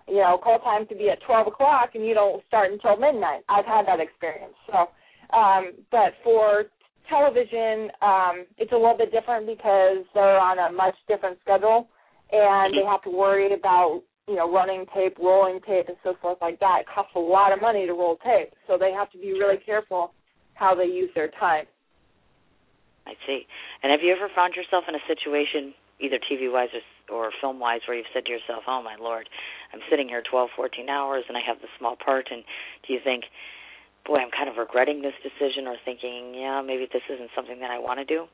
[0.08, 3.42] You know, call time could be at 12 o'clock, and you don't start until midnight.
[3.50, 4.54] I've had that experience.
[4.68, 4.90] So,
[5.36, 6.66] um, but for
[7.10, 11.88] television, um, it's a little bit different because they're on a much different schedule,
[12.32, 16.38] and they have to worry about you know, running tape, rolling tape, and so forth
[16.42, 16.82] like that.
[16.82, 19.58] It costs a lot of money to roll tape, so they have to be really
[19.64, 20.14] careful
[20.56, 21.66] how they use their time.
[23.06, 23.46] I see.
[23.84, 27.60] And have you ever found yourself in a situation, either TV wise or, or film
[27.60, 29.30] wise, where you've said to yourself, "Oh my lord,
[29.74, 32.44] I'm sitting here 12, 14 hours, and I have this small part," and
[32.88, 33.26] do you think,
[34.06, 37.72] "Boy, I'm kind of regretting this decision," or thinking, "Yeah, maybe this isn't something that
[37.72, 38.28] I want to do"?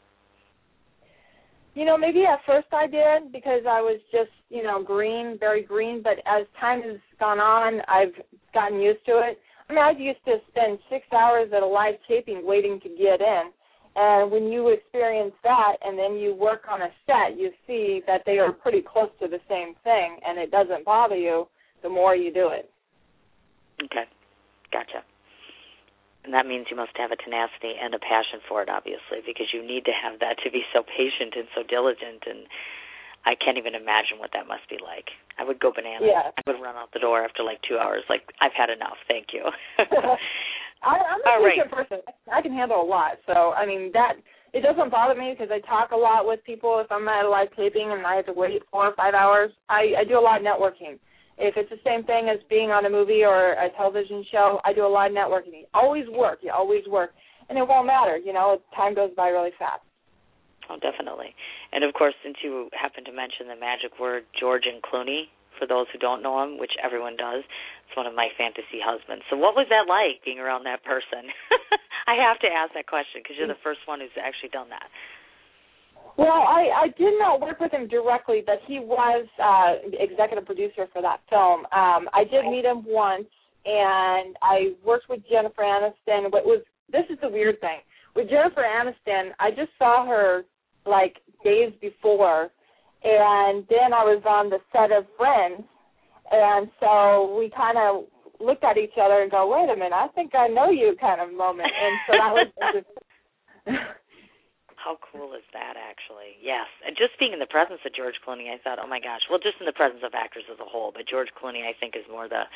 [1.74, 5.64] You know, maybe at first I did because I was just, you know, green, very
[5.64, 8.14] green, but as time has gone on, I've
[8.54, 9.40] gotten used to it.
[9.70, 13.22] I mean, I used to spend six hours at a live taping waiting to get
[13.22, 13.52] in.
[13.96, 18.24] And when you experience that and then you work on a set, you see that
[18.26, 21.48] they are pretty close to the same thing and it doesn't bother you
[21.84, 22.70] the more you do it.
[23.84, 24.04] Okay,
[24.72, 25.04] gotcha.
[26.24, 29.50] And that means you must have a tenacity and a passion for it, obviously, because
[29.54, 32.30] you need to have that to be so patient and so diligent.
[32.30, 32.46] And
[33.26, 35.10] I can't even imagine what that must be like.
[35.42, 36.10] I would go bananas.
[36.14, 36.30] Yeah.
[36.30, 38.06] I would run out the door after like two hours.
[38.06, 39.02] Like I've had enough.
[39.10, 39.50] Thank you.
[40.84, 41.58] I, I'm a All right.
[41.58, 41.98] patient person.
[42.32, 43.18] I can handle a lot.
[43.26, 44.22] So I mean that
[44.54, 46.82] it doesn't bother me because I talk a lot with people.
[46.84, 49.52] If I'm at a live taping and I have to wait four or five hours,
[49.70, 51.00] I, I do a lot of networking.
[51.38, 54.74] If it's the same thing as being on a movie or a television show, I
[54.74, 55.66] do a lot of networking.
[55.66, 56.40] You always work.
[56.42, 57.12] You always work,
[57.50, 58.18] and it won't matter.
[58.18, 59.82] You know, time goes by really fast.
[60.70, 61.34] Oh, definitely.
[61.74, 65.68] And of course, since you happen to mention the magic word George and Clooney, for
[65.68, 67.46] those who don't know him, which everyone does,
[67.86, 69.22] it's one of my fantasy husbands.
[69.30, 71.30] So, what was that like being around that person?
[72.10, 73.54] I have to ask that question because you're mm.
[73.54, 74.90] the first one who's actually done that.
[76.22, 80.86] Well, I, I did not work with him directly, but he was uh, executive producer
[80.94, 81.62] for that film.
[81.74, 83.26] Um, I did meet him once,
[83.66, 86.32] and I worked with Jennifer Aniston.
[86.32, 87.80] What was this is the weird thing
[88.16, 89.32] with Jennifer Aniston?
[89.40, 90.44] I just saw her
[90.86, 92.52] like days before,
[93.04, 95.64] and then I was on the set of Friends,
[96.32, 98.06] and so we kind of
[98.40, 101.20] looked at each other and go, "Wait a minute, I think I know you," kind
[101.20, 101.72] of moment.
[101.82, 102.32] And so that
[103.66, 103.78] was.
[104.82, 106.34] How cool is that, actually?
[106.42, 106.66] Yes.
[106.82, 109.22] And just being in the presence of George Clooney, I thought, oh my gosh.
[109.30, 111.94] Well, just in the presence of actors as a whole, but George Clooney, I think,
[111.94, 112.50] is more the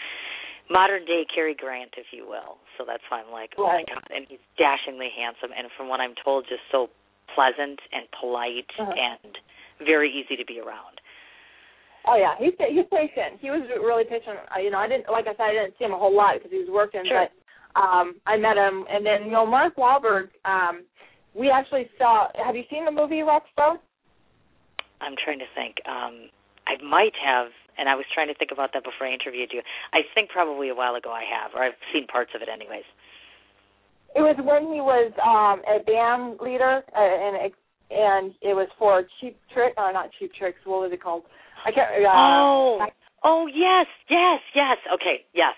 [0.70, 2.58] modern day Cary Grant, if you will.
[2.78, 4.02] So that's why I'm like, oh my god.
[4.10, 6.90] And he's dashingly handsome, and from what I'm told, just so
[7.38, 8.90] pleasant and polite Uh-huh.
[8.90, 9.38] and
[9.86, 10.98] very easy to be around.
[12.08, 13.42] Oh yeah, he's he's patient.
[13.42, 14.38] He was really patient.
[14.62, 16.52] You know, I didn't like I said, I didn't see him a whole lot because
[16.52, 17.26] he was working, Sure.
[17.26, 17.30] but
[17.80, 20.30] um I met him, and then you know Mark Wahlberg.
[20.46, 20.86] Um,
[21.36, 22.28] we actually saw.
[22.44, 23.78] Have you seen the movie Rockstar?
[25.02, 25.76] I'm trying to think.
[25.86, 26.32] Um,
[26.66, 29.62] I might have, and I was trying to think about that before I interviewed you.
[29.94, 32.88] I think probably a while ago I have, or I've seen parts of it, anyways.
[34.16, 37.54] It was when he was um a band leader, uh, and it,
[37.92, 40.60] and it was for Cheap Trick, or not Cheap Tricks.
[40.64, 41.24] What was it called?
[41.66, 41.92] I can't.
[42.06, 42.96] Uh, oh, I-
[43.26, 44.78] oh yes, yes, yes.
[44.94, 45.54] Okay, yes.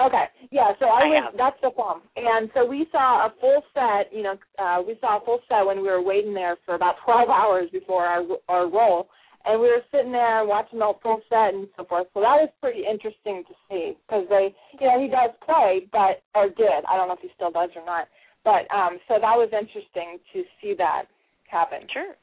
[0.00, 0.70] Okay, yeah.
[0.78, 1.36] So I, I was have.
[1.36, 2.06] that's the problem.
[2.14, 4.14] and so we saw a full set.
[4.14, 6.96] You know, uh, we saw a full set when we were waiting there for about
[7.04, 9.08] twelve hours before our our roll,
[9.44, 12.06] and we were sitting there watching the full set and so forth.
[12.14, 16.22] So that was pretty interesting to see because they, you know, he does play, but
[16.34, 16.86] or did.
[16.86, 18.06] I don't know if he still does or not.
[18.44, 21.06] But um, so that was interesting to see that
[21.50, 21.80] happen.
[21.92, 22.14] Sure.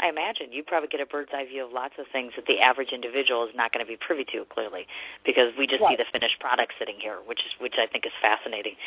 [0.00, 2.58] I imagine you probably get a bird's eye view of lots of things that the
[2.58, 4.88] average individual is not going to be privy to clearly,
[5.28, 5.92] because we just right.
[5.92, 8.80] see the finished product sitting here, which is which I think is fascinating.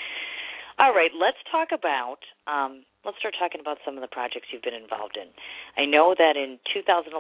[0.81, 4.65] All right, let's talk about um, let's start talking about some of the projects you've
[4.65, 5.29] been involved in.
[5.77, 7.13] I know that in 2011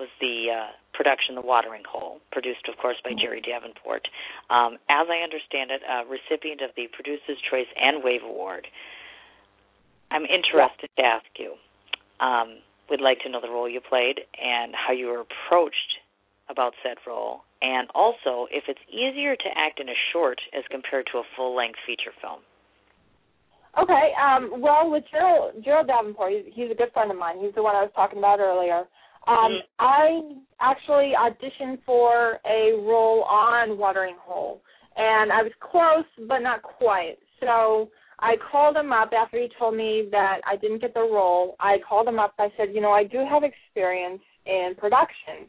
[0.00, 4.08] was the uh, production The Watering Hole, produced, of course, by Jerry Davenport.
[4.48, 8.66] Um, as I understand it, a recipient of the Producer's Choice and Wave Award.
[10.10, 11.02] I'm interested yeah.
[11.02, 11.52] to ask you.
[12.16, 16.00] Um, would like to know the role you played and how you were approached
[16.48, 21.06] about said role, and also if it's easier to act in a short as compared
[21.10, 22.40] to a full length feature film.
[23.80, 24.12] Okay.
[24.16, 27.36] Um, well, with Gerald, Gerald Davenport, he's, he's a good friend of mine.
[27.40, 28.84] He's the one I was talking about earlier.
[29.26, 29.66] Um, mm-hmm.
[29.80, 30.20] I
[30.60, 34.62] actually auditioned for a role on Watering Hole,
[34.96, 37.16] and I was close, but not quite.
[37.40, 41.56] So I called him up after he told me that I didn't get the role.
[41.60, 42.34] I called him up.
[42.38, 45.48] I said, you know, I do have experience in production.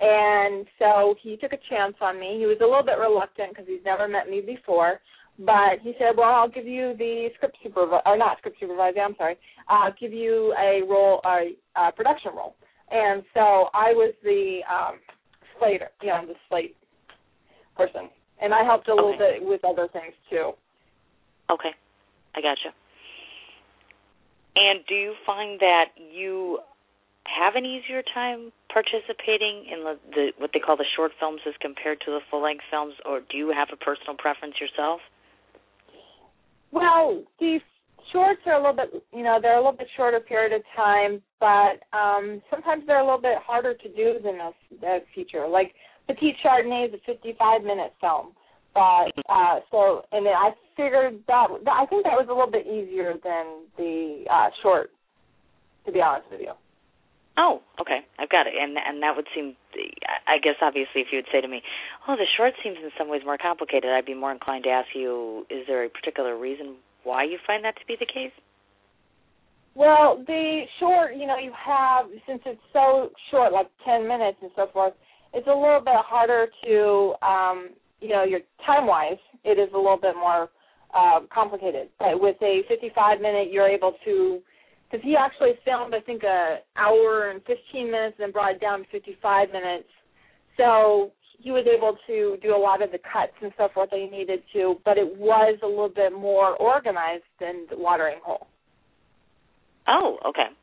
[0.00, 2.36] And so he took a chance on me.
[2.38, 5.00] He was a little bit reluctant because he's never met me before.
[5.38, 9.14] But he said, well, I'll give you the script supervisor, or not script supervisor, I'm
[9.18, 9.36] sorry.
[9.68, 12.54] I'll give you a role, a, a production role.
[12.90, 14.98] And so I was the um,
[15.58, 16.76] slater, you know, the slate
[17.76, 18.08] person.
[18.40, 19.38] And I helped a little okay.
[19.38, 20.52] bit with other things too.
[21.50, 21.70] Okay.
[22.36, 22.74] I gotcha.
[24.56, 26.60] And do you find that you
[27.26, 31.54] have an easier time participating in the, the what they call the short films as
[31.60, 35.00] compared to the full length films, or do you have a personal preference yourself?
[36.70, 37.58] Well, the
[38.12, 41.20] shorts are a little bit, you know, they're a little bit shorter period of time,
[41.40, 44.52] but um sometimes they're a little bit harder to do than a,
[44.86, 45.46] a feature.
[45.48, 45.74] Like
[46.06, 48.32] Petite Chardonnay is a 55 minute film.
[48.76, 52.68] But uh, so, and then I figured that I think that was a little bit
[52.68, 54.90] easier than the uh, short,
[55.86, 56.52] to be honest with you.
[57.38, 59.56] Oh, okay, I've got it, and and that would seem.
[60.28, 61.62] I guess obviously, if you would say to me,
[62.06, 64.88] "Oh, the short seems in some ways more complicated," I'd be more inclined to ask
[64.94, 68.32] you, "Is there a particular reason why you find that to be the case?"
[69.74, 74.50] Well, the short, you know, you have since it's so short, like ten minutes and
[74.54, 74.92] so forth.
[75.32, 77.70] It's a little bit harder to um,
[78.06, 80.48] you know, your time wise, it is a little bit more
[80.94, 81.88] uh, complicated.
[81.98, 84.40] But with a 55 minute, you're able to,
[84.88, 88.80] because he actually filmed, I think, a hour and 15 minutes, and brought it down
[88.80, 89.88] to 55 minutes.
[90.56, 94.06] So he was able to do a lot of the cuts and stuff what they
[94.06, 98.46] needed to, but it was a little bit more organized than the watering hole.
[99.88, 100.54] Oh, okay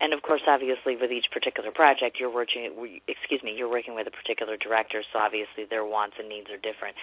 [0.00, 2.72] and of course, obviously, with each particular project, you're working.
[3.06, 6.56] Excuse me, you're working with a particular director, so obviously their wants and needs are
[6.56, 6.96] different.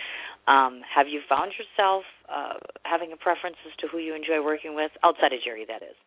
[0.47, 4.73] Um, have you found yourself uh, having a preference as to who you enjoy working
[4.73, 5.65] with outside of Jerry?
[5.69, 5.97] That is.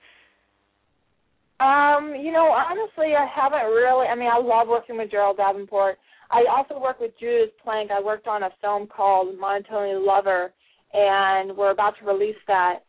[1.61, 4.09] Um, you know, honestly, I haven't really.
[4.09, 5.99] I mean, I love working with Gerald Davenport.
[6.31, 7.91] I also work with Judith Plank.
[7.91, 10.53] I worked on a film called Monotony Lover,
[10.93, 12.81] and we're about to release that.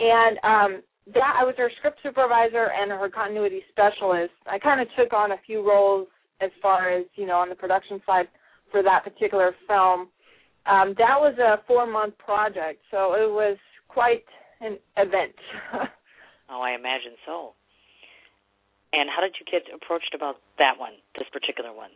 [0.00, 0.82] And um,
[1.14, 4.32] that I was her script supervisor and her continuity specialist.
[4.46, 6.08] I kind of took on a few roles
[6.40, 8.26] as far as you know on the production side
[8.70, 10.08] for that particular film.
[10.66, 13.56] Um, that was a four month project, so it was
[13.88, 14.24] quite
[14.60, 15.34] an event.
[16.50, 17.54] oh, I imagine so.
[18.92, 21.90] And how did you get approached about that one, this particular one?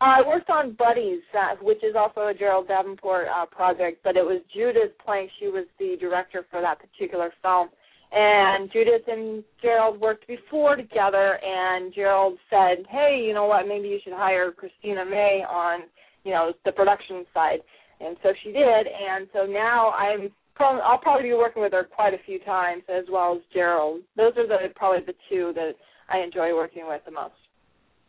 [0.00, 4.24] I worked on Buddies, uh, which is also a Gerald Davenport uh, project, but it
[4.24, 5.30] was Judith Plank.
[5.40, 7.68] She was the director for that particular film.
[8.12, 13.66] And Judith and Gerald worked before together, and Gerald said, "Hey, you know what?
[13.66, 15.80] Maybe you should hire Krystina Mae on,
[16.24, 17.60] you know, the production side."
[18.00, 21.84] And so she did, and so now I'm probably, I'll probably be working with her
[21.84, 24.02] quite a few times, as well as Gerald.
[24.16, 25.72] Those are the probably the two that
[26.08, 27.45] I enjoy working with the most.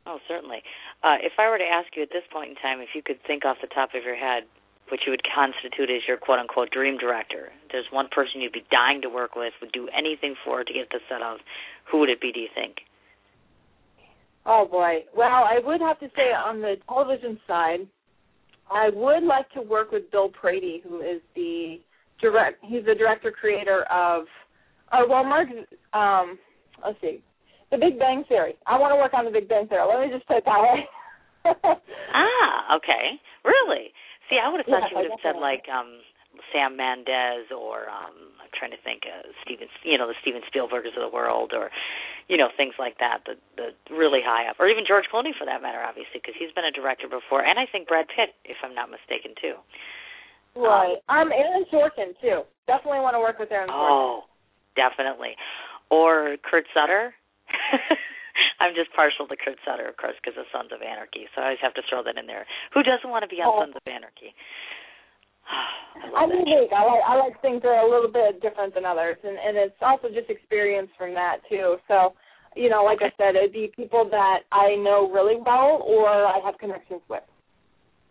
[0.08, 0.64] Oh, certainly.
[1.04, 3.20] Uh, if I were to ask you at this point in time, if you could
[3.28, 4.44] think off the top of your head
[4.88, 8.64] what you would constitute as your quote unquote dream director, there's one person you'd be
[8.72, 11.40] dying to work with, would do anything for to get the set of,
[11.92, 12.78] who would it be, do you think?
[14.46, 15.04] Oh boy.
[15.14, 17.84] Well, I would have to say on the television side,
[18.72, 21.82] I would like to work with Bill Prady, who is the
[22.22, 22.64] direct.
[22.64, 24.24] He's the director creator of.
[24.94, 25.50] Oh well, Mark.
[25.94, 26.40] Um,
[26.86, 27.22] let's see.
[27.72, 28.56] The Big Bang Theory.
[28.66, 29.84] I want to work on The Big Bang Theory.
[29.84, 30.88] Let me just put it that way.
[32.16, 33.20] ah, okay.
[33.44, 33.92] Really?
[34.30, 36.04] See, I would have thought you would have said like um
[36.52, 40.96] Sam Mendes or um I'm trying to think uh Steven you know the Steven Spielbergers
[40.96, 41.72] of the world or
[42.28, 45.48] you know things like that the the really high up or even George Clooney for
[45.48, 48.60] that matter obviously because he's been a director before and I think Brad Pitt if
[48.64, 49.56] I'm not mistaken too.
[50.60, 51.00] Right.
[51.08, 52.44] Um, um Aaron Sorkin too.
[52.68, 53.70] definitely want to work with Aaron.
[53.70, 53.88] Sorkin.
[53.88, 54.28] Oh,
[54.76, 55.40] definitely.
[55.90, 57.14] Or Kurt Sutter.
[58.62, 61.26] I'm just partial to Kurt Sutter, of course, because of Sons of Anarchy.
[61.34, 62.46] So I always have to throw that in there.
[62.74, 63.62] Who doesn't want to be on oh.
[63.66, 64.34] Sons of Anarchy?
[66.18, 66.72] I unique.
[66.74, 69.58] I like I like things that are a little bit different than others, and and
[69.58, 71.78] it's also just experience from that too.
[71.88, 72.14] So,
[72.56, 76.40] you know, like I said, it'd be people that I know really well or I
[76.44, 77.24] have connections with.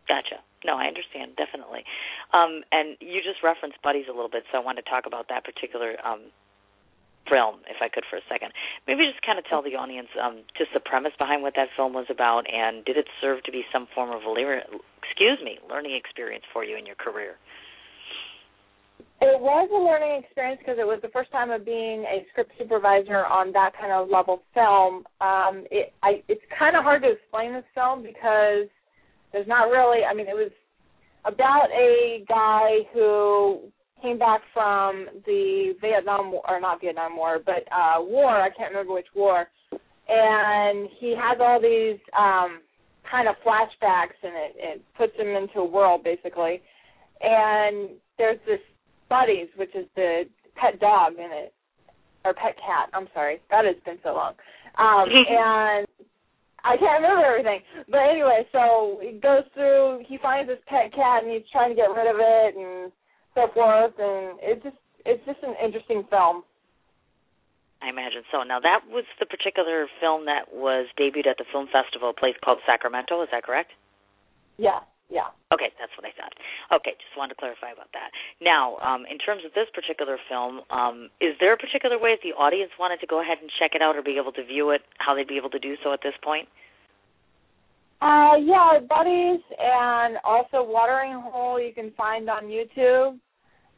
[0.09, 0.41] Gotcha.
[0.65, 1.85] No, I understand definitely.
[2.33, 5.29] Um, and you just referenced buddies a little bit, so I wanted to talk about
[5.29, 6.33] that particular um,
[7.29, 8.53] film, if I could, for a second.
[8.87, 11.93] Maybe just kind of tell the audience um, just the premise behind what that film
[11.93, 14.33] was about, and did it serve to be some form of a
[15.03, 17.37] excuse me learning experience for you in your career?
[19.21, 22.53] It was a learning experience because it was the first time of being a script
[22.59, 25.09] supervisor on that kind of level film.
[25.25, 28.69] Um, it, I, it's kind of hard to explain this film because
[29.33, 30.05] there's not really.
[30.05, 30.53] I mean, it was
[31.25, 33.73] about a guy who
[34.07, 38.31] came back from the Vietnam War, or not Vietnam War, but uh, war.
[38.31, 39.47] I can't remember which war.
[40.09, 42.61] And he has all these um,
[43.11, 46.63] kind of flashbacks, and it, it puts him into a world basically.
[47.21, 48.61] And there's this
[49.09, 50.25] Buddies, which is the
[50.57, 51.55] pet dog in it,
[52.25, 52.91] or pet cat.
[52.93, 54.35] I'm sorry, that has been so long.
[54.79, 55.87] Um, and
[56.65, 57.61] I can't remember everything.
[57.89, 60.03] But anyway, so he goes through.
[60.09, 62.93] He finds this pet cat, and he's trying to get rid of it, and
[63.37, 63.93] so forth.
[64.01, 66.43] And it's just it's just an interesting film.
[67.85, 68.43] I imagine so.
[68.43, 72.35] Now that was the particular film that was debuted at the film festival, a place
[72.43, 73.21] called Sacramento.
[73.23, 73.71] Is that correct?
[74.57, 74.81] Yeah.
[75.07, 75.31] Yeah.
[75.55, 76.35] Okay, that's what I thought.
[76.75, 78.11] Okay, just wanted to clarify about that.
[78.43, 82.27] Now, um, in terms of this particular film, um, is there a particular way if
[82.27, 84.71] the audience wanted to go ahead and check it out or be able to view
[84.75, 86.49] it, how they'd be able to do so at this point?
[88.03, 93.19] Uh, yeah, Buddies and also Watering Hole you can find on YouTube.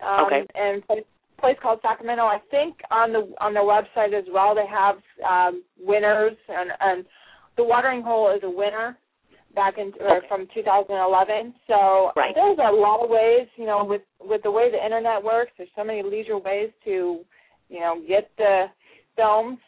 [0.00, 0.46] Um, okay.
[0.54, 1.04] And place,
[1.40, 2.22] place called Sacramento.
[2.22, 4.96] I think on the on their website as well they have
[5.28, 7.04] um, winners and and
[7.56, 8.96] the Watering Hole is a winner
[9.54, 10.26] back in okay.
[10.28, 11.54] from 2011.
[11.66, 12.32] So right.
[12.34, 15.52] there's a lot of ways, you know, with with the way the internet works.
[15.56, 17.20] There's so many leisure ways to,
[17.68, 18.66] you know, get the
[19.16, 19.58] films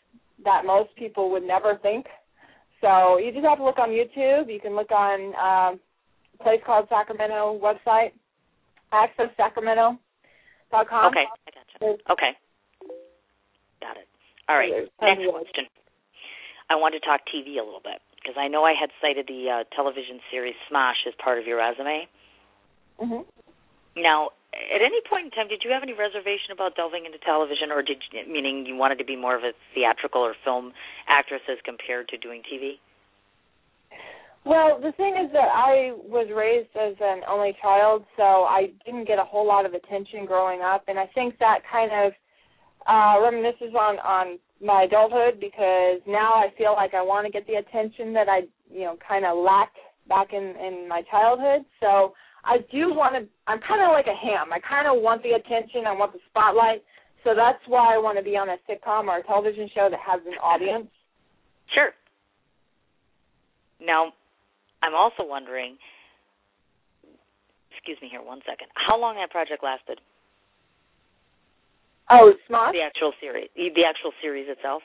[0.44, 2.06] that most people would never think.
[2.80, 4.52] So you just have to look on YouTube.
[4.52, 5.80] You can look on um,
[6.38, 8.12] a place called Sacramento website,
[10.72, 11.06] accesssacramento.com.
[11.12, 12.02] Okay, I gotcha.
[12.10, 12.32] Okay,
[13.80, 14.08] got it.
[14.48, 14.70] All right,
[15.02, 15.66] next question.
[16.70, 19.50] I want to talk TV a little bit because I know I had cited the
[19.50, 22.06] uh, television series Smosh as part of your resume.
[23.00, 23.22] Mm-hmm.
[23.96, 27.72] Now, at any point in time, did you have any reservation about delving into television,
[27.72, 30.72] or did you, meaning you wanted to be more of a theatrical or film
[31.08, 32.78] actress as compared to doing TV?
[34.44, 39.06] Well, the thing is that I was raised as an only child, so I didn't
[39.06, 42.12] get a whole lot of attention growing up, and I think that kind of
[42.88, 47.46] uh, reminisces on on my adulthood because now I feel like I want to get
[47.46, 48.40] the attention that I,
[48.72, 49.76] you know, kind of lacked
[50.08, 51.64] back in in my childhood.
[51.80, 52.14] So
[52.44, 53.28] I do want to.
[53.46, 54.52] I'm kind of like a ham.
[54.52, 55.84] I kind of want the attention.
[55.86, 56.82] I want the spotlight.
[57.24, 60.00] So that's why I want to be on a sitcom or a television show that
[60.00, 60.88] has an audience.
[61.72, 61.90] Sure.
[63.80, 64.10] Now,
[64.82, 65.76] I'm also wondering.
[67.72, 68.68] Excuse me here, one second.
[68.74, 70.00] How long that project lasted?
[72.10, 72.72] Oh, Smosh?
[72.72, 73.48] The actual series.
[73.54, 74.82] The actual series itself.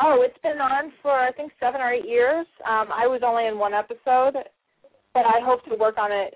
[0.00, 2.46] Oh, it's been on for I think seven or eight years.
[2.64, 4.34] Um, I was only in one episode,
[5.12, 6.32] but I hope to work on it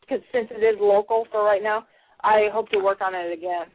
[0.00, 1.86] because uh, since it is local for right now,
[2.22, 3.66] I hope to work on it again.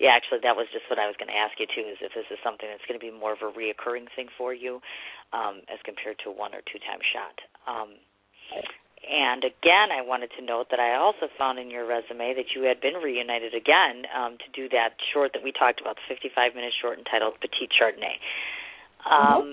[0.00, 1.84] Yeah, actually, that was just what I was going to ask you too.
[1.84, 4.56] Is if this is something that's going to be more of a reoccurring thing for
[4.56, 4.80] you,
[5.36, 7.36] um, as compared to one or two time shot.
[7.68, 8.00] Um,
[9.04, 12.64] and again, I wanted to note that I also found in your resume that you
[12.64, 16.56] had been reunited again um, to do that short that we talked about, the 55
[16.56, 18.16] minute short entitled Petite Chardonnay.
[19.04, 19.52] Um,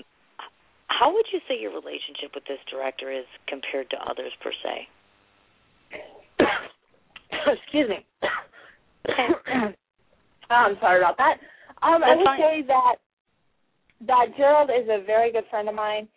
[0.88, 4.88] How would you say your relationship with this director is compared to others, per se?
[7.52, 8.00] Excuse me.
[10.50, 11.38] I'm sorry about that.
[11.82, 12.40] Um, I would fine.
[12.40, 12.96] say that
[14.06, 16.08] that Gerald is a very good friend of mine.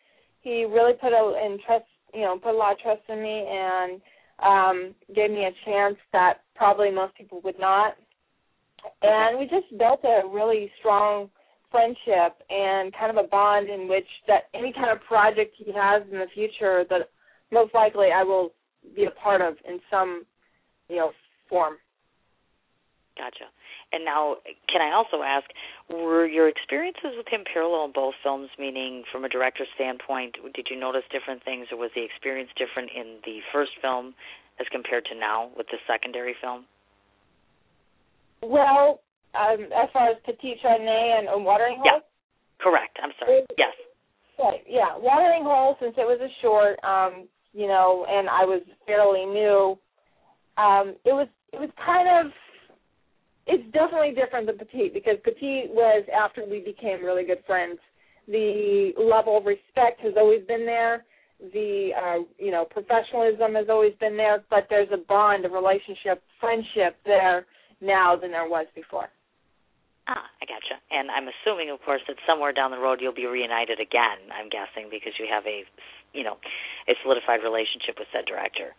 [0.42, 3.48] He really put a in trust you know, put a lot of trust in me
[3.50, 4.02] and
[4.44, 7.96] um gave me a chance that probably most people would not.
[9.02, 11.30] And we just built a really strong
[11.70, 16.04] friendship and kind of a bond in which that any kind of project he has
[16.12, 17.10] in the future that
[17.52, 18.52] most likely I will
[18.96, 20.26] be a part of in some,
[20.90, 21.12] you know,
[21.48, 21.76] form.
[23.18, 23.46] Gotcha.
[23.92, 24.38] And now,
[24.72, 25.46] can I also ask,
[25.90, 28.50] were your experiences with him parallel in both films?
[28.58, 32.90] Meaning, from a director's standpoint, did you notice different things, or was the experience different
[32.96, 34.16] in the first film
[34.60, 36.66] as compared to now with the secondary film?
[38.42, 39.02] Well,
[39.36, 41.86] um, as far as Petite Chardonnay and, and watering hole.
[41.86, 42.00] Yeah.
[42.60, 42.98] Correct.
[43.04, 43.44] I'm sorry.
[43.58, 43.74] Yes.
[44.40, 44.64] Right.
[44.68, 44.98] Yeah.
[44.98, 49.78] Watering hole, since it was a short, um, you know, and I was fairly new,
[50.58, 52.32] um, it was it was kind of
[53.52, 57.80] it's definitely different than Petite because Petite was after we became really good friends.
[58.28, 61.04] The level of respect has always been there.
[61.54, 66.24] The uh, you know professionalism has always been there, but there's a bond, a relationship,
[66.40, 67.46] friendship there
[67.82, 69.10] now than there was before.
[70.08, 70.80] Ah, I gotcha.
[70.90, 74.32] And I'm assuming, of course, that somewhere down the road you'll be reunited again.
[74.34, 75.64] I'm guessing because you have a,
[76.14, 76.38] you know,
[76.90, 78.74] a solidified relationship with said director.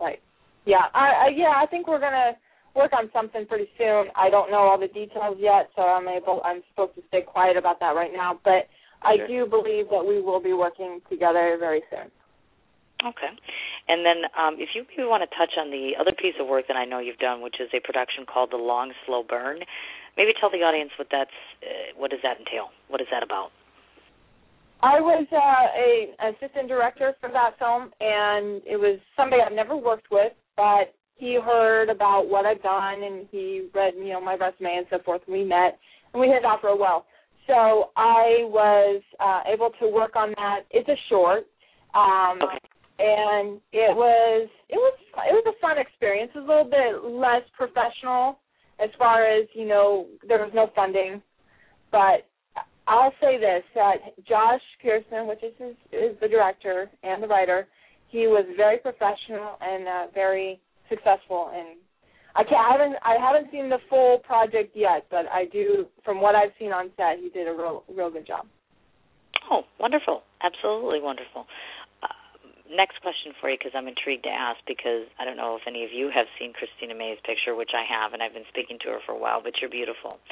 [0.00, 0.20] Right.
[0.66, 0.86] Yeah.
[0.94, 1.54] I, I yeah.
[1.56, 2.38] I think we're gonna
[2.74, 4.06] work on something pretty soon.
[4.16, 6.40] I don't know all the details yet, so I'm able.
[6.44, 8.68] I'm supposed to stay quiet about that right now, but
[9.02, 12.10] I do believe that we will be working together very soon.
[13.00, 13.32] Okay.
[13.88, 16.68] And then um, if you maybe want to touch on the other piece of work
[16.68, 19.60] that I know you've done, which is a production called The Long Slow Burn,
[20.16, 21.32] maybe tell the audience what that's
[21.64, 22.68] uh, what does that entail?
[22.88, 23.50] What is that about?
[24.82, 29.76] I was uh, a assistant director for that film, and it was somebody I've never
[29.76, 34.34] worked with, but he heard about what I've done, and he read, you know, my
[34.34, 35.20] resume and so forth.
[35.28, 35.78] We met,
[36.12, 37.04] and we hit it off real well.
[37.46, 40.60] So I was uh, able to work on that.
[40.70, 41.46] It's a short,
[41.94, 42.58] um, okay.
[42.98, 44.98] and it was it was
[45.28, 46.30] it was a fun experience.
[46.34, 48.38] It was a little bit less professional
[48.82, 50.06] as far as you know.
[50.26, 51.20] There was no funding,
[51.92, 52.28] but
[52.86, 53.96] I'll say this: that
[54.26, 57.66] Josh Pearson, which is his, is the director and the writer,
[58.08, 60.60] he was very professional and uh, very
[60.90, 61.78] successful and
[62.34, 66.20] I can't I haven't I haven't seen the full project yet, but I do from
[66.20, 68.46] what I've seen on set, he did a real real good job.
[69.50, 70.22] Oh, wonderful!
[70.42, 71.46] Absolutely wonderful.
[72.02, 72.14] Uh,
[72.70, 75.82] next question for you, because I'm intrigued to ask, because I don't know if any
[75.82, 78.94] of you have seen Krystina Mae's picture, which I have, and I've been speaking to
[78.94, 79.42] her for a while.
[79.42, 80.22] But you're beautiful,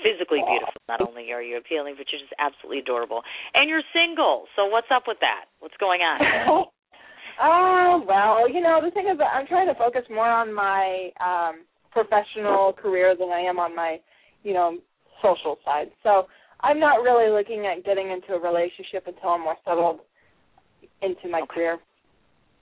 [0.00, 0.80] physically beautiful.
[0.88, 3.20] Not only are you appealing, but you're just absolutely adorable,
[3.52, 4.48] and you're single.
[4.56, 5.52] So what's up with that?
[5.60, 6.72] What's going on?
[7.40, 11.64] Oh well, you know the thing is, I'm trying to focus more on my um
[11.92, 13.98] professional career than I am on my,
[14.42, 14.78] you know,
[15.22, 15.92] social side.
[16.02, 16.26] So
[16.60, 20.00] I'm not really looking at getting into a relationship until I'm more settled
[21.02, 21.54] into my okay.
[21.54, 21.78] career.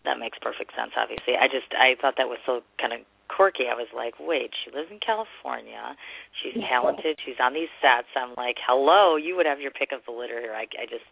[0.04, 0.92] That makes perfect sense.
[0.96, 3.70] Obviously, I just I thought that was so kind of quirky.
[3.70, 5.94] I was like, wait, she lives in California.
[6.42, 7.20] She's talented.
[7.22, 8.10] She's on these sets.
[8.18, 10.56] I'm like, hello, you would have your pick of the litter here.
[10.56, 11.06] I, I just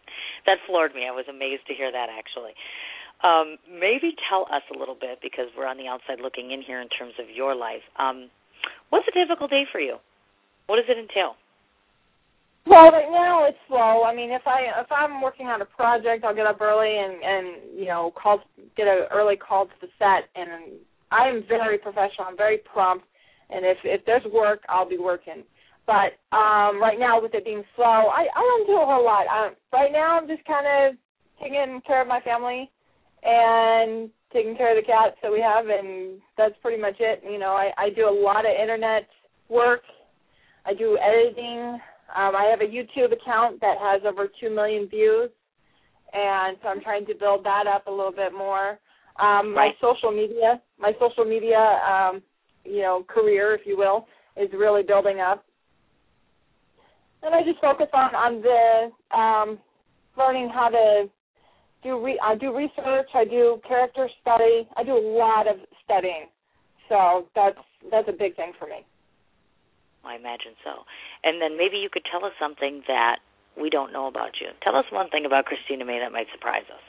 [0.45, 1.07] that floored me.
[1.07, 2.57] I was amazed to hear that actually.
[3.23, 6.81] Um, maybe tell us a little bit because we're on the outside looking in here
[6.81, 7.83] in terms of your life.
[7.97, 8.29] Um,
[8.89, 9.97] what's a typical day for you?
[10.67, 11.35] What does it entail?
[12.65, 14.03] Well, right now it's slow.
[14.03, 17.23] I mean, if I if I'm working on a project, I'll get up early and
[17.23, 18.41] and you know call
[18.77, 20.77] get an early call to the set, and
[21.11, 22.27] I'm very professional.
[22.27, 23.05] I'm very prompt,
[23.49, 25.43] and if if there's work, I'll be working.
[25.87, 29.25] But um right now, with it being slow, I I don't do a whole lot.
[29.27, 30.97] Um, right now, I'm just kind of
[31.41, 32.69] taking care of my family
[33.23, 37.23] and taking care of the cats that we have, and that's pretty much it.
[37.23, 39.07] You know, I, I do a lot of internet
[39.49, 39.81] work.
[40.65, 41.79] I do editing.
[42.15, 45.29] Um, I have a YouTube account that has over two million views,
[46.13, 48.79] and so I'm trying to build that up a little bit more.
[49.19, 49.75] Um, my Right.
[49.81, 52.21] social media, my social media, um,
[52.63, 54.07] you know, career, if you will,
[54.37, 55.43] is really building up.
[57.21, 59.59] And I just focus on on the um,
[60.17, 61.09] learning how to
[61.83, 66.27] do re- I do research, I do character study, I do a lot of studying.
[66.87, 67.57] So that's
[67.91, 68.85] that's a big thing for me.
[70.03, 70.83] I imagine so.
[71.23, 73.17] And then maybe you could tell us something that
[73.59, 74.47] we don't know about you.
[74.63, 76.81] Tell us one thing about Krystina Mae that might surprise us.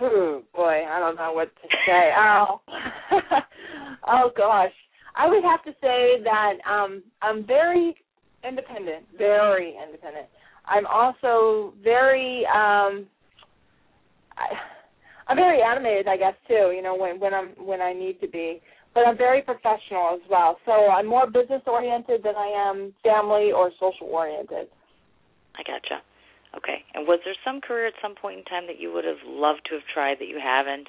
[0.00, 2.10] Oh boy, I don't know what to say.
[2.18, 2.60] oh,
[4.08, 4.72] oh gosh,
[5.14, 7.94] I would have to say that um, I'm very
[8.46, 10.26] independent, very independent.
[10.66, 13.06] I'm also very um,
[14.36, 14.54] I,
[15.28, 16.72] I'm very animated, I guess too.
[16.74, 18.60] You know, when when I'm when I need to be,
[18.94, 20.58] but I'm very professional as well.
[20.64, 24.68] So I'm more business oriented than I am family or social oriented.
[25.56, 26.02] I gotcha.
[26.56, 26.84] Okay.
[26.94, 29.62] And was there some career at some point in time that you would have loved
[29.68, 30.88] to have tried that you haven't?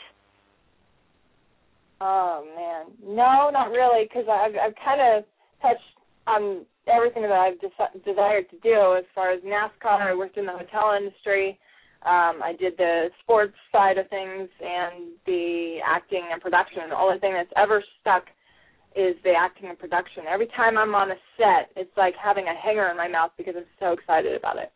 [2.01, 5.23] Oh man, no, not really, because I've I've kind of
[5.61, 5.95] touched
[6.27, 8.95] on everything that I've des- desired to do.
[8.97, 11.57] As far as NASCAR, I worked in the hotel industry.
[12.05, 16.89] Um, I did the sports side of things and the acting and production.
[16.89, 18.25] The only thing that's ever stuck
[18.95, 20.23] is the acting and production.
[20.29, 23.55] Every time I'm on a set, it's like having a hanger in my mouth because
[23.57, 24.71] I'm so excited about it.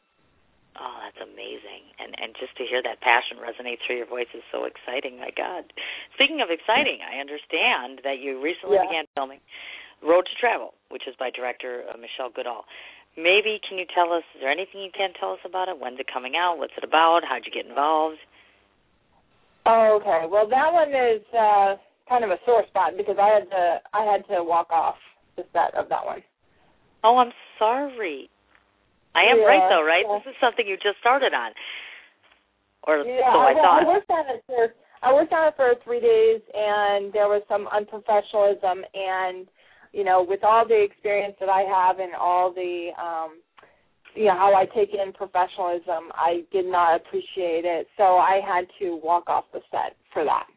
[0.79, 1.91] Oh, that's amazing.
[2.01, 5.19] And and just to hear that passion resonate through your voice is so exciting.
[5.19, 5.69] My God.
[6.15, 8.87] Speaking of exciting, I understand that you recently Yeah.
[8.87, 9.39] began filming
[10.01, 12.63] Road to Travel, which is by director uh, Michelle Goodall.
[13.19, 14.23] Maybe can you tell us?
[14.35, 15.75] Is there anything you can tell us about it?
[15.75, 16.57] When's it coming out?
[16.57, 17.27] What's it about?
[17.27, 18.23] How'd you get involved?
[19.65, 20.23] Oh, okay.
[20.31, 21.75] Well, that one is uh,
[22.07, 24.95] kind of a sore spot because I had to I had to walk off
[25.35, 26.23] the set of that one.
[27.03, 28.29] Oh, I'm sorry.
[29.15, 30.05] I am yeah, right though, right?
[30.07, 30.19] Yeah.
[30.23, 31.51] This is something you just started on,
[32.87, 33.83] or yeah, so I, I thought.
[33.83, 37.41] I worked on it for I worked on it for three days, and there was
[37.47, 39.47] some unprofessionalism, and
[39.93, 43.41] you know, with all the experience that I have and all the um
[44.15, 48.65] you know how I take in professionalism, I did not appreciate it, so I had
[48.79, 50.47] to walk off the set for that.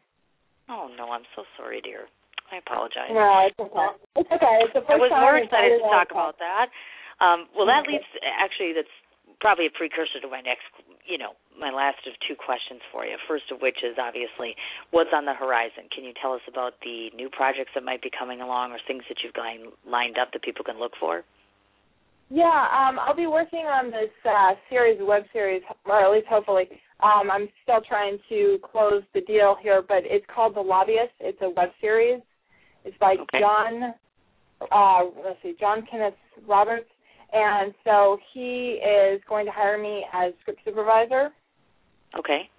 [0.69, 2.07] Oh no, I'm so sorry, dear.
[2.51, 3.09] I apologize.
[3.09, 3.89] No, it's okay.
[4.17, 4.57] It's okay.
[4.61, 6.69] It's the first I was more excited to talk about that.
[7.21, 8.91] Um, well, that leads actually that's
[9.43, 10.71] probably a precursor to my next,
[11.03, 13.19] you know, my last of two questions for you.
[13.27, 14.55] First of which is obviously
[14.95, 15.91] what's on the horizon.
[15.91, 19.03] Can you tell us about the new projects that might be coming along or things
[19.11, 21.27] that you've line, lined up that people can look for?
[22.31, 26.63] Yeah, um, I'll be working on this uh, series, web series, or at least hopefully.
[27.03, 31.19] Um, I'm still trying to close the deal here, but it's called The Lobbyist.
[31.19, 32.21] It's a web series.
[32.85, 33.39] It's by Okay.
[33.43, 33.93] John.
[34.71, 36.15] Uh, let's see, John Kenneth
[36.47, 36.87] Roberts,
[37.33, 41.29] and so he is going to hire me as script supervisor.
[42.17, 42.49] Okay.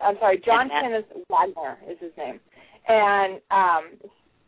[0.00, 2.40] I'm sorry, John And that- Kenneth Wagner is his name,
[2.88, 3.90] and um,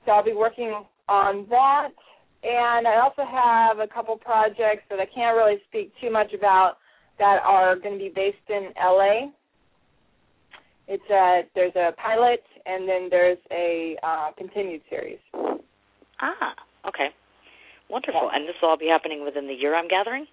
[0.05, 1.89] so I'll be working on that.
[2.43, 6.79] And I also have a couple projects that I can't really speak too much about
[7.19, 9.29] that are going to be based in LA.
[10.89, 15.19] It's a there's a pilot and then there's a uh, continued series.
[16.21, 16.55] Ah,
[16.89, 17.09] okay.
[17.91, 18.31] Wonderful.
[18.31, 18.39] Yeah.
[18.39, 20.27] And this will all be happening within the year I'm gathering?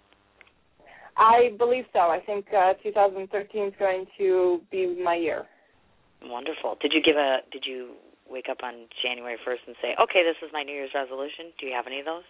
[1.17, 1.99] I believe so.
[1.99, 5.45] I think uh, 2013 is going to be my year.
[6.21, 6.77] Wonderful.
[6.79, 7.97] Did you give a did you
[8.29, 11.53] wake up on January 1st and say, "Okay, this is my New Year's resolution"?
[11.59, 12.25] Do you have any of those?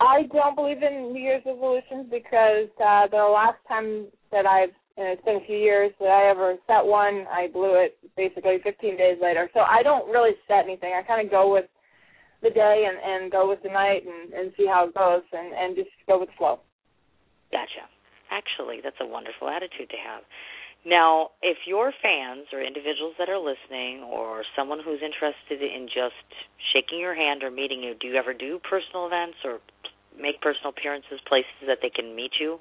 [0.00, 5.08] I don't believe in New Year's resolutions because uh, the last time that I've, and
[5.08, 8.96] it's been a few years that I ever set one, I blew it basically 15
[8.96, 9.48] days later.
[9.52, 10.92] So I don't really set anything.
[10.96, 11.66] I kind of go with
[12.42, 15.52] the day and, and go with the night and, and see how it goes and,
[15.52, 16.60] and just go with the flow.
[17.52, 17.84] Gotcha.
[18.30, 20.22] Actually, that's a wonderful attitude to have.
[20.86, 26.24] Now, if your fans or individuals that are listening or someone who's interested in just
[26.72, 29.60] shaking your hand or meeting you, do you ever do personal events or
[30.16, 32.58] make personal appearances, places that they can meet you?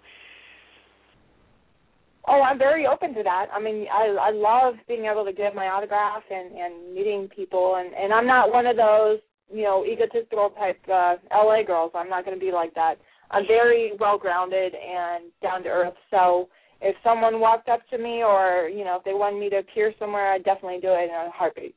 [2.28, 3.48] Oh, I'm very open to that.
[3.54, 7.78] I mean, I I love being able to give my autograph and and meeting people,
[7.80, 9.20] and and I'm not one of those
[9.52, 11.92] you know egotistical type uh, LA girls.
[11.96, 12.96] I'm not going to be like that.
[13.32, 15.94] I'm very well grounded and down to earth.
[16.10, 16.50] So
[16.82, 19.94] if someone walked up to me, or you know, if they wanted me to appear
[20.00, 21.76] somewhere, I'd definitely do it in a heartbeat.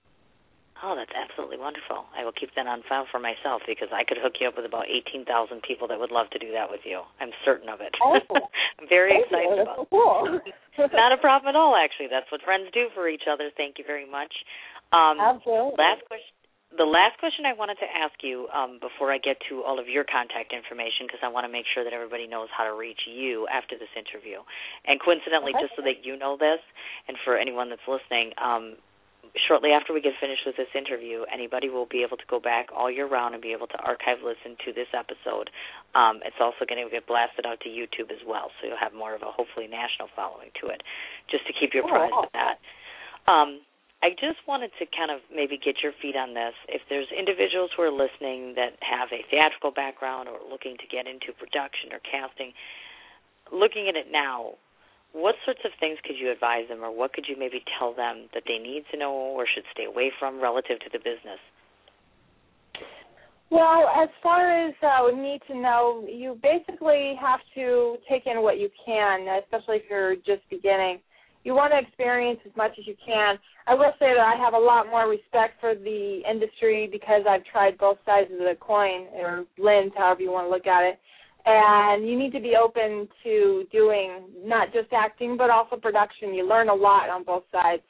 [0.82, 2.10] Oh, that's absolutely wonderful.
[2.10, 4.66] I will keep that on file for myself because I could hook you up with
[4.66, 5.30] about 18,000
[5.62, 7.06] people that would love to do that with you.
[7.22, 7.94] I'm certain of it.
[8.02, 8.42] Awesome.
[8.82, 9.62] I'm very Thank excited you.
[9.62, 10.42] About so cool.
[10.98, 12.10] Not a problem at all, actually.
[12.10, 13.54] That's what friends do for each other.
[13.54, 14.34] Thank you very much.
[14.90, 15.78] Um, Absolutely.
[15.78, 16.34] Last question.
[16.72, 19.88] The last question I wanted to ask you um, before I get to all of
[19.92, 23.04] your contact information, because I want to make sure that everybody knows how to reach
[23.04, 24.40] you after this interview.
[24.88, 25.68] And coincidentally, Okay.
[25.68, 26.60] just so that you know this,
[27.08, 28.80] and for anyone that's listening, um,
[29.36, 32.68] shortly after we get finished with this interview, anybody will be able to go back
[32.72, 35.52] all year round and be able to archive listen to this episode.
[35.94, 38.94] Um, it's also going to get blasted out to YouTube as well, so you'll have
[38.96, 40.82] more of a hopefully national following to it,
[41.28, 42.24] just to keep you Oh, apprised wow.
[42.24, 42.56] of that.
[43.28, 43.60] Um,
[44.02, 46.58] I just wanted to kind of maybe get your feet on this.
[46.66, 51.06] If there's individuals who are listening that have a theatrical background or looking to get
[51.06, 52.50] into production or casting,
[53.54, 54.58] looking at it now,
[55.14, 58.26] what sorts of things could you advise them or what could you maybe tell them
[58.34, 61.38] that they need to know or should stay away from relative to the business?
[63.50, 68.58] Well, as far as uh, need to know, you basically have to take in what
[68.58, 70.98] you can, especially if you're just beginning.
[71.44, 73.38] You want to experience as much as you can.
[73.66, 77.44] I will say that I have a lot more respect for the industry because I've
[77.44, 80.98] tried both sides of the coin, or lens, however you want to look at it.
[81.44, 86.34] And you need to be open to doing not just acting, but also production.
[86.34, 87.82] You learn a lot on both sides.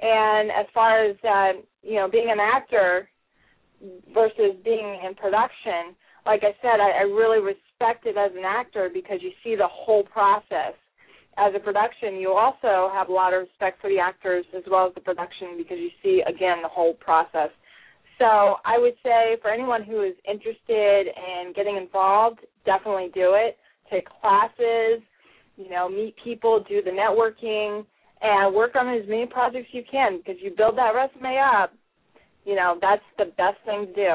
[0.00, 3.08] And as far as uh, you know, being an actor,
[4.12, 5.94] versus being in production,
[6.26, 9.68] like I said, I, I really respect it as an actor because you see the
[9.68, 10.74] whole process.
[11.36, 14.86] As a production, you also have a lot of respect for the actors as well
[14.86, 17.50] as the production because you see again the whole process.
[18.18, 23.56] So I would say for anyone who is interested in getting involved, definitely do it.
[23.90, 25.02] Take classes,
[25.56, 27.84] you know, meet people, do the networking,
[28.22, 31.72] and work on as many projects you can because you build that resume up
[32.44, 34.12] you know, that's the best thing to do.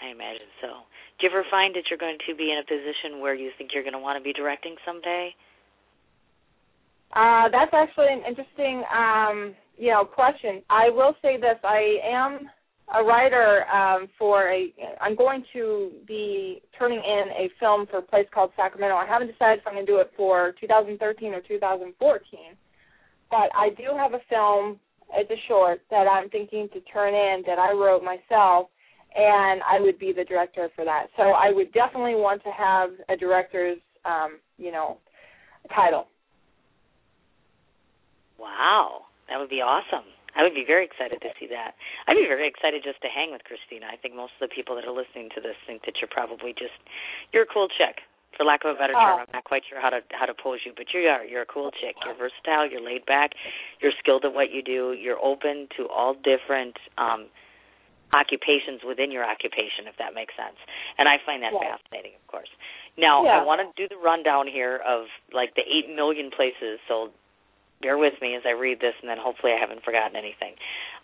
[0.00, 0.88] I imagine so.
[1.20, 3.70] Do you ever find that you're going to be in a position where you think
[3.72, 5.36] you're going to want to be directing someday?
[7.14, 10.62] Uh, that's actually an interesting, um, you know, question.
[10.70, 12.48] I will say this: I am
[12.94, 14.72] a writer um, for a.
[15.00, 18.94] I'm going to be turning in a film for a place called Sacramento.
[18.94, 22.40] I haven't decided if I'm going to do it for 2013 or 2014,
[23.30, 24.78] but I do have a film.
[25.12, 28.68] It's a short that I'm thinking to turn in that I wrote myself,
[29.16, 31.06] and I would be the director for that.
[31.16, 34.98] So I would definitely want to have a director's, um, you know,
[35.74, 36.06] title.
[38.40, 40.08] Wow, that would be awesome.
[40.32, 41.74] I would be very excited to see that.
[42.06, 43.90] I'd be very excited just to hang with Krystina.
[43.90, 46.54] I think most of the people that are listening to this think that you're probably
[46.54, 46.78] just
[47.34, 48.00] you're a cool chick.
[48.38, 49.26] For lack of a better term, oh.
[49.26, 51.26] I'm not quite sure how to how to pose you, but you are.
[51.26, 51.98] You're a cool chick.
[52.06, 52.70] You're versatile.
[52.70, 53.34] You're laid back.
[53.82, 54.94] You're skilled at what you do.
[54.94, 57.26] You're open to all different um
[58.12, 60.58] occupations within your occupation, if that makes sense.
[60.98, 61.78] And I find that yeah.
[61.78, 62.50] fascinating, of course.
[62.98, 63.38] Now, yeah.
[63.38, 66.82] I want to do the rundown here of like the eight million places.
[66.90, 67.14] So
[67.82, 70.54] bear with me as I read this, and then hopefully I haven't forgotten anything.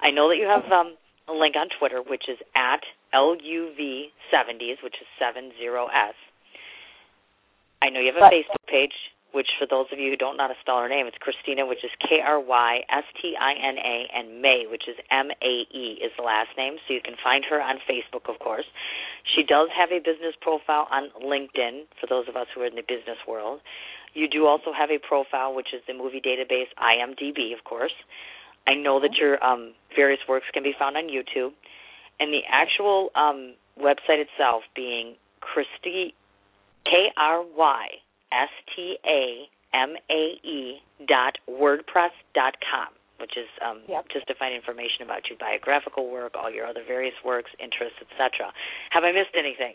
[0.00, 0.96] I know that you have um,
[1.28, 2.82] a link on Twitter, which is at
[3.14, 6.14] LUV70s, which is 70S.
[7.82, 8.94] I know you have a But- Facebook page,
[9.32, 11.68] which for those of you who don't know how to spell her name, it's Krystina,
[11.68, 15.28] which is K R Y S T I N A, and Mae, which is M
[15.30, 16.78] A E, is the last name.
[16.88, 18.64] So you can find her on Facebook, of course.
[19.34, 22.76] She does have a business profile on LinkedIn for those of us who are in
[22.76, 23.60] the business world.
[24.16, 27.92] You do also have a profile, which is the movie database IMDb, of course.
[28.66, 31.52] I know that your um, various works can be found on YouTube,
[32.18, 36.14] and the actual um, website itself being Christy
[36.86, 37.86] K R Y
[38.32, 39.44] S T A
[39.76, 42.88] M A E dot WordPress dot com,
[43.20, 44.08] which is um, Yep.
[44.10, 48.50] just to find information about your biographical work, all your other various works, interests, etc.
[48.90, 49.74] Have I missed anything?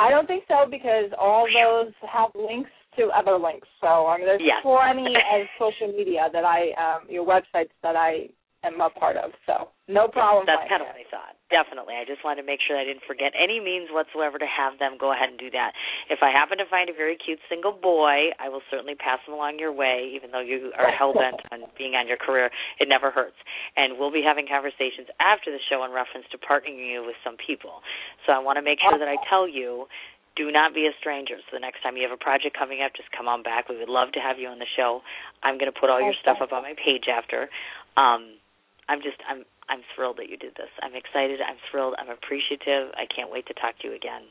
[0.00, 3.68] I don't think so because all those have links to other links.
[3.80, 4.62] So I mean, there's Yes.
[4.62, 8.30] plenty of social media that I, um, your websites that I
[8.64, 9.30] am a part of.
[9.44, 10.46] So no problem.
[10.46, 11.34] That's kind of what I thought.
[11.50, 11.98] Definitely.
[11.98, 14.94] I just wanted to make sure I didn't forget any means whatsoever to have them
[14.94, 15.74] go ahead and do that.
[16.06, 19.34] If I happen to find a very cute single boy, I will certainly pass him
[19.34, 22.54] along your way, even though you are hell bent on being on your career.
[22.78, 23.36] It never hurts.
[23.74, 27.34] And we'll be having conversations after the show in reference to partnering you with some
[27.34, 27.82] people.
[28.24, 29.90] So I want to make sure that I tell you
[30.38, 31.36] do not be a stranger.
[31.50, 33.68] So the next time you have a project coming up, just come on back.
[33.68, 35.02] We would love to have you on the show.
[35.42, 37.50] I'm going to put all your stuff up on my page after.
[37.98, 38.38] Um,
[38.90, 40.68] I'm just I'm I'm thrilled that you did this.
[40.82, 41.38] I'm excited.
[41.40, 41.94] I'm thrilled.
[41.96, 42.90] I'm appreciative.
[42.98, 44.26] I can't wait to talk to you again.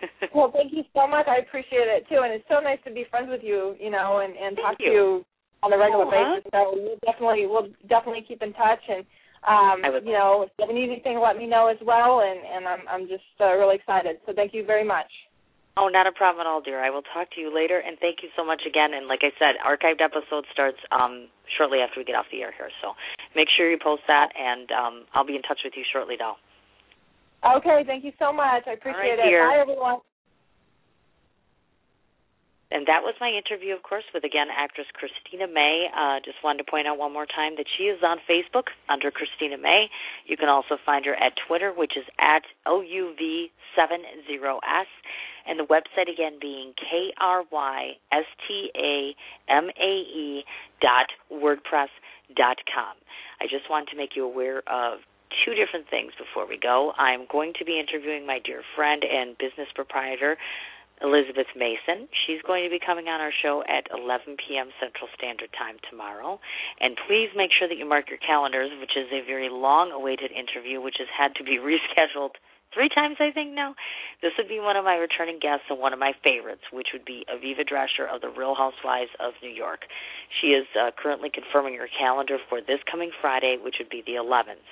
[0.34, 1.26] Well, thank you so much.
[1.26, 3.76] I appreciate it too, and it's so nice to be friends with you.
[3.80, 4.86] You know, and and Thank talk you.
[4.86, 5.24] to you
[5.62, 6.12] on a regular Aw.
[6.12, 6.50] basis.
[6.52, 9.00] So we'll definitely we'll definitely keep in touch, and
[9.46, 12.20] um, I would you know, if you have anything, let me know as well.
[12.20, 14.16] And and I'm I'm just uh, really excited.
[14.26, 15.08] So thank you very much.
[15.76, 16.80] Oh, not a problem at all, dear.
[16.80, 18.96] I will talk to you later, and thank you so much again.
[18.96, 22.52] And like I said, archived episode starts um, shortly after we get off the air
[22.56, 22.72] here.
[22.80, 22.96] So
[23.36, 26.40] make sure you post that, and um, I'll be in touch with you shortly, doll.
[27.44, 28.64] Okay, thank you so much.
[28.66, 29.28] I appreciate it.
[29.28, 29.44] dear.
[29.44, 30.00] Bye, everyone.
[32.70, 35.86] And that was my interview, of course, with again actress Krystina Mae.
[35.94, 39.12] Uh, just wanted to point out one more time that she is on Facebook under
[39.12, 39.86] Krystina Mae.
[40.26, 44.90] You can also find her at Twitter, which is at LUV70S.
[45.48, 49.14] And the website again being K R Y S T A
[49.50, 50.44] M A E
[50.80, 51.88] dot WordPress
[52.34, 52.96] dot com.
[53.40, 55.00] I just wanted to make you aware of
[55.44, 56.92] two different things before we go.
[56.96, 60.36] I'm going to be interviewing my dear friend and business proprietor,
[61.02, 62.08] Elizabeth Mason.
[62.24, 64.72] She's going to be coming on our show at 11 p.m.
[64.80, 66.40] Central Standard Time tomorrow.
[66.80, 70.32] And please make sure that you mark your calendars, which is a very long awaited
[70.32, 72.40] interview, which has had to be rescheduled
[72.76, 73.72] three times, I think, now.
[74.20, 77.08] This would be one of my returning guests and one of my favorites, which would
[77.08, 79.88] be Aviva Drescher of The Real Housewives of New York.
[80.40, 84.20] She is uh, currently confirming her calendar for this coming Friday, which would be the
[84.20, 84.68] 11th.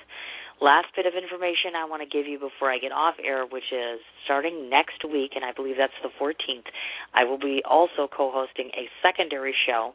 [0.61, 3.73] Last bit of information I want to give you before I get off air, which
[3.73, 6.71] is starting next week, and I believe that's the 14th,
[7.13, 9.91] I will be also co hosting a secondary show,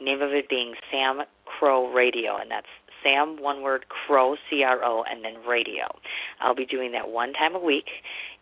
[0.00, 2.66] name of it being Sam Crow Radio, and that's
[3.02, 5.88] Sam, one word, Crow, C R O, and then radio.
[6.40, 7.88] I'll be doing that one time a week,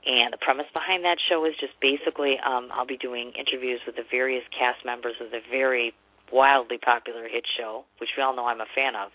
[0.07, 3.97] and the premise behind that show is just basically um, I'll be doing interviews with
[3.97, 5.95] the various cast members of the very
[6.33, 9.11] wildly popular hit show, which we all know I'm a fan of,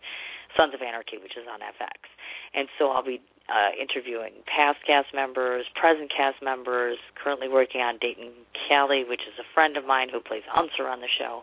[0.58, 2.06] Sons of Anarchy, which is on FX.
[2.54, 7.98] And so I'll be uh, interviewing past cast members, present cast members, currently working on
[7.98, 8.32] Dayton
[8.70, 11.42] Callie, which is a friend of mine who plays Unser on the show.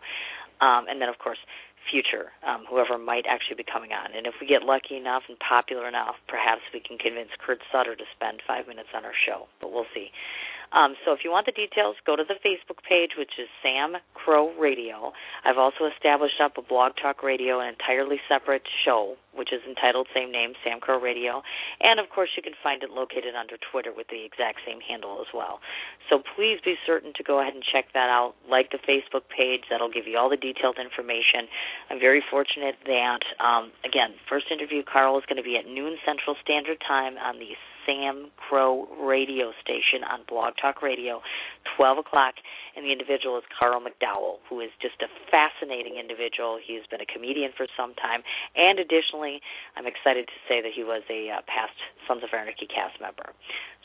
[0.61, 1.40] Um, and then, of course,
[1.88, 4.12] future, um, whoever might actually be coming on.
[4.16, 7.94] And if we get lucky enough and popular enough, perhaps we can convince Kurt Sutter
[7.96, 10.10] to spend five minutes on our show, but we'll see.
[10.72, 13.98] Um, so if you want the details, go to the Facebook page, which is Sam
[14.14, 15.12] Crow Radio.
[15.44, 20.06] I've also established up a Blog Talk Radio, an entirely separate show, which is entitled
[20.14, 21.42] same name, Sam Crow Radio.
[21.80, 25.18] And of course, you can find it located under Twitter with the exact same handle
[25.20, 25.58] as well.
[26.08, 28.34] So please be certain to go ahead and check that out.
[28.48, 31.50] Like the Facebook page, that'll give you all the detailed information.
[31.90, 35.98] I'm very fortunate that, um, again, first interview, Carl, is going to be at noon
[36.06, 41.20] Central Standard Time on the Sam Crow radio station on Blog Talk Radio,
[41.76, 42.34] 12 o'clock.
[42.76, 46.58] And the individual is Carl McDowell, who is just a fascinating individual.
[46.62, 48.22] He's been a comedian for some time.
[48.54, 49.40] And additionally,
[49.76, 51.74] I'm excited to say that he was a uh, past
[52.06, 53.34] Sons of Anarchy cast member.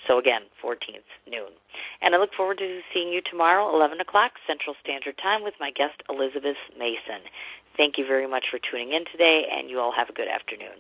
[0.07, 1.53] So again, 14th, noon.
[2.01, 5.71] And I look forward to seeing you tomorrow, 11 o'clock Central Standard Time, with my
[5.71, 7.25] guest, Elizabeth Mason.
[7.77, 10.79] Thank you very much for tuning in today, and you all have a good afternoon.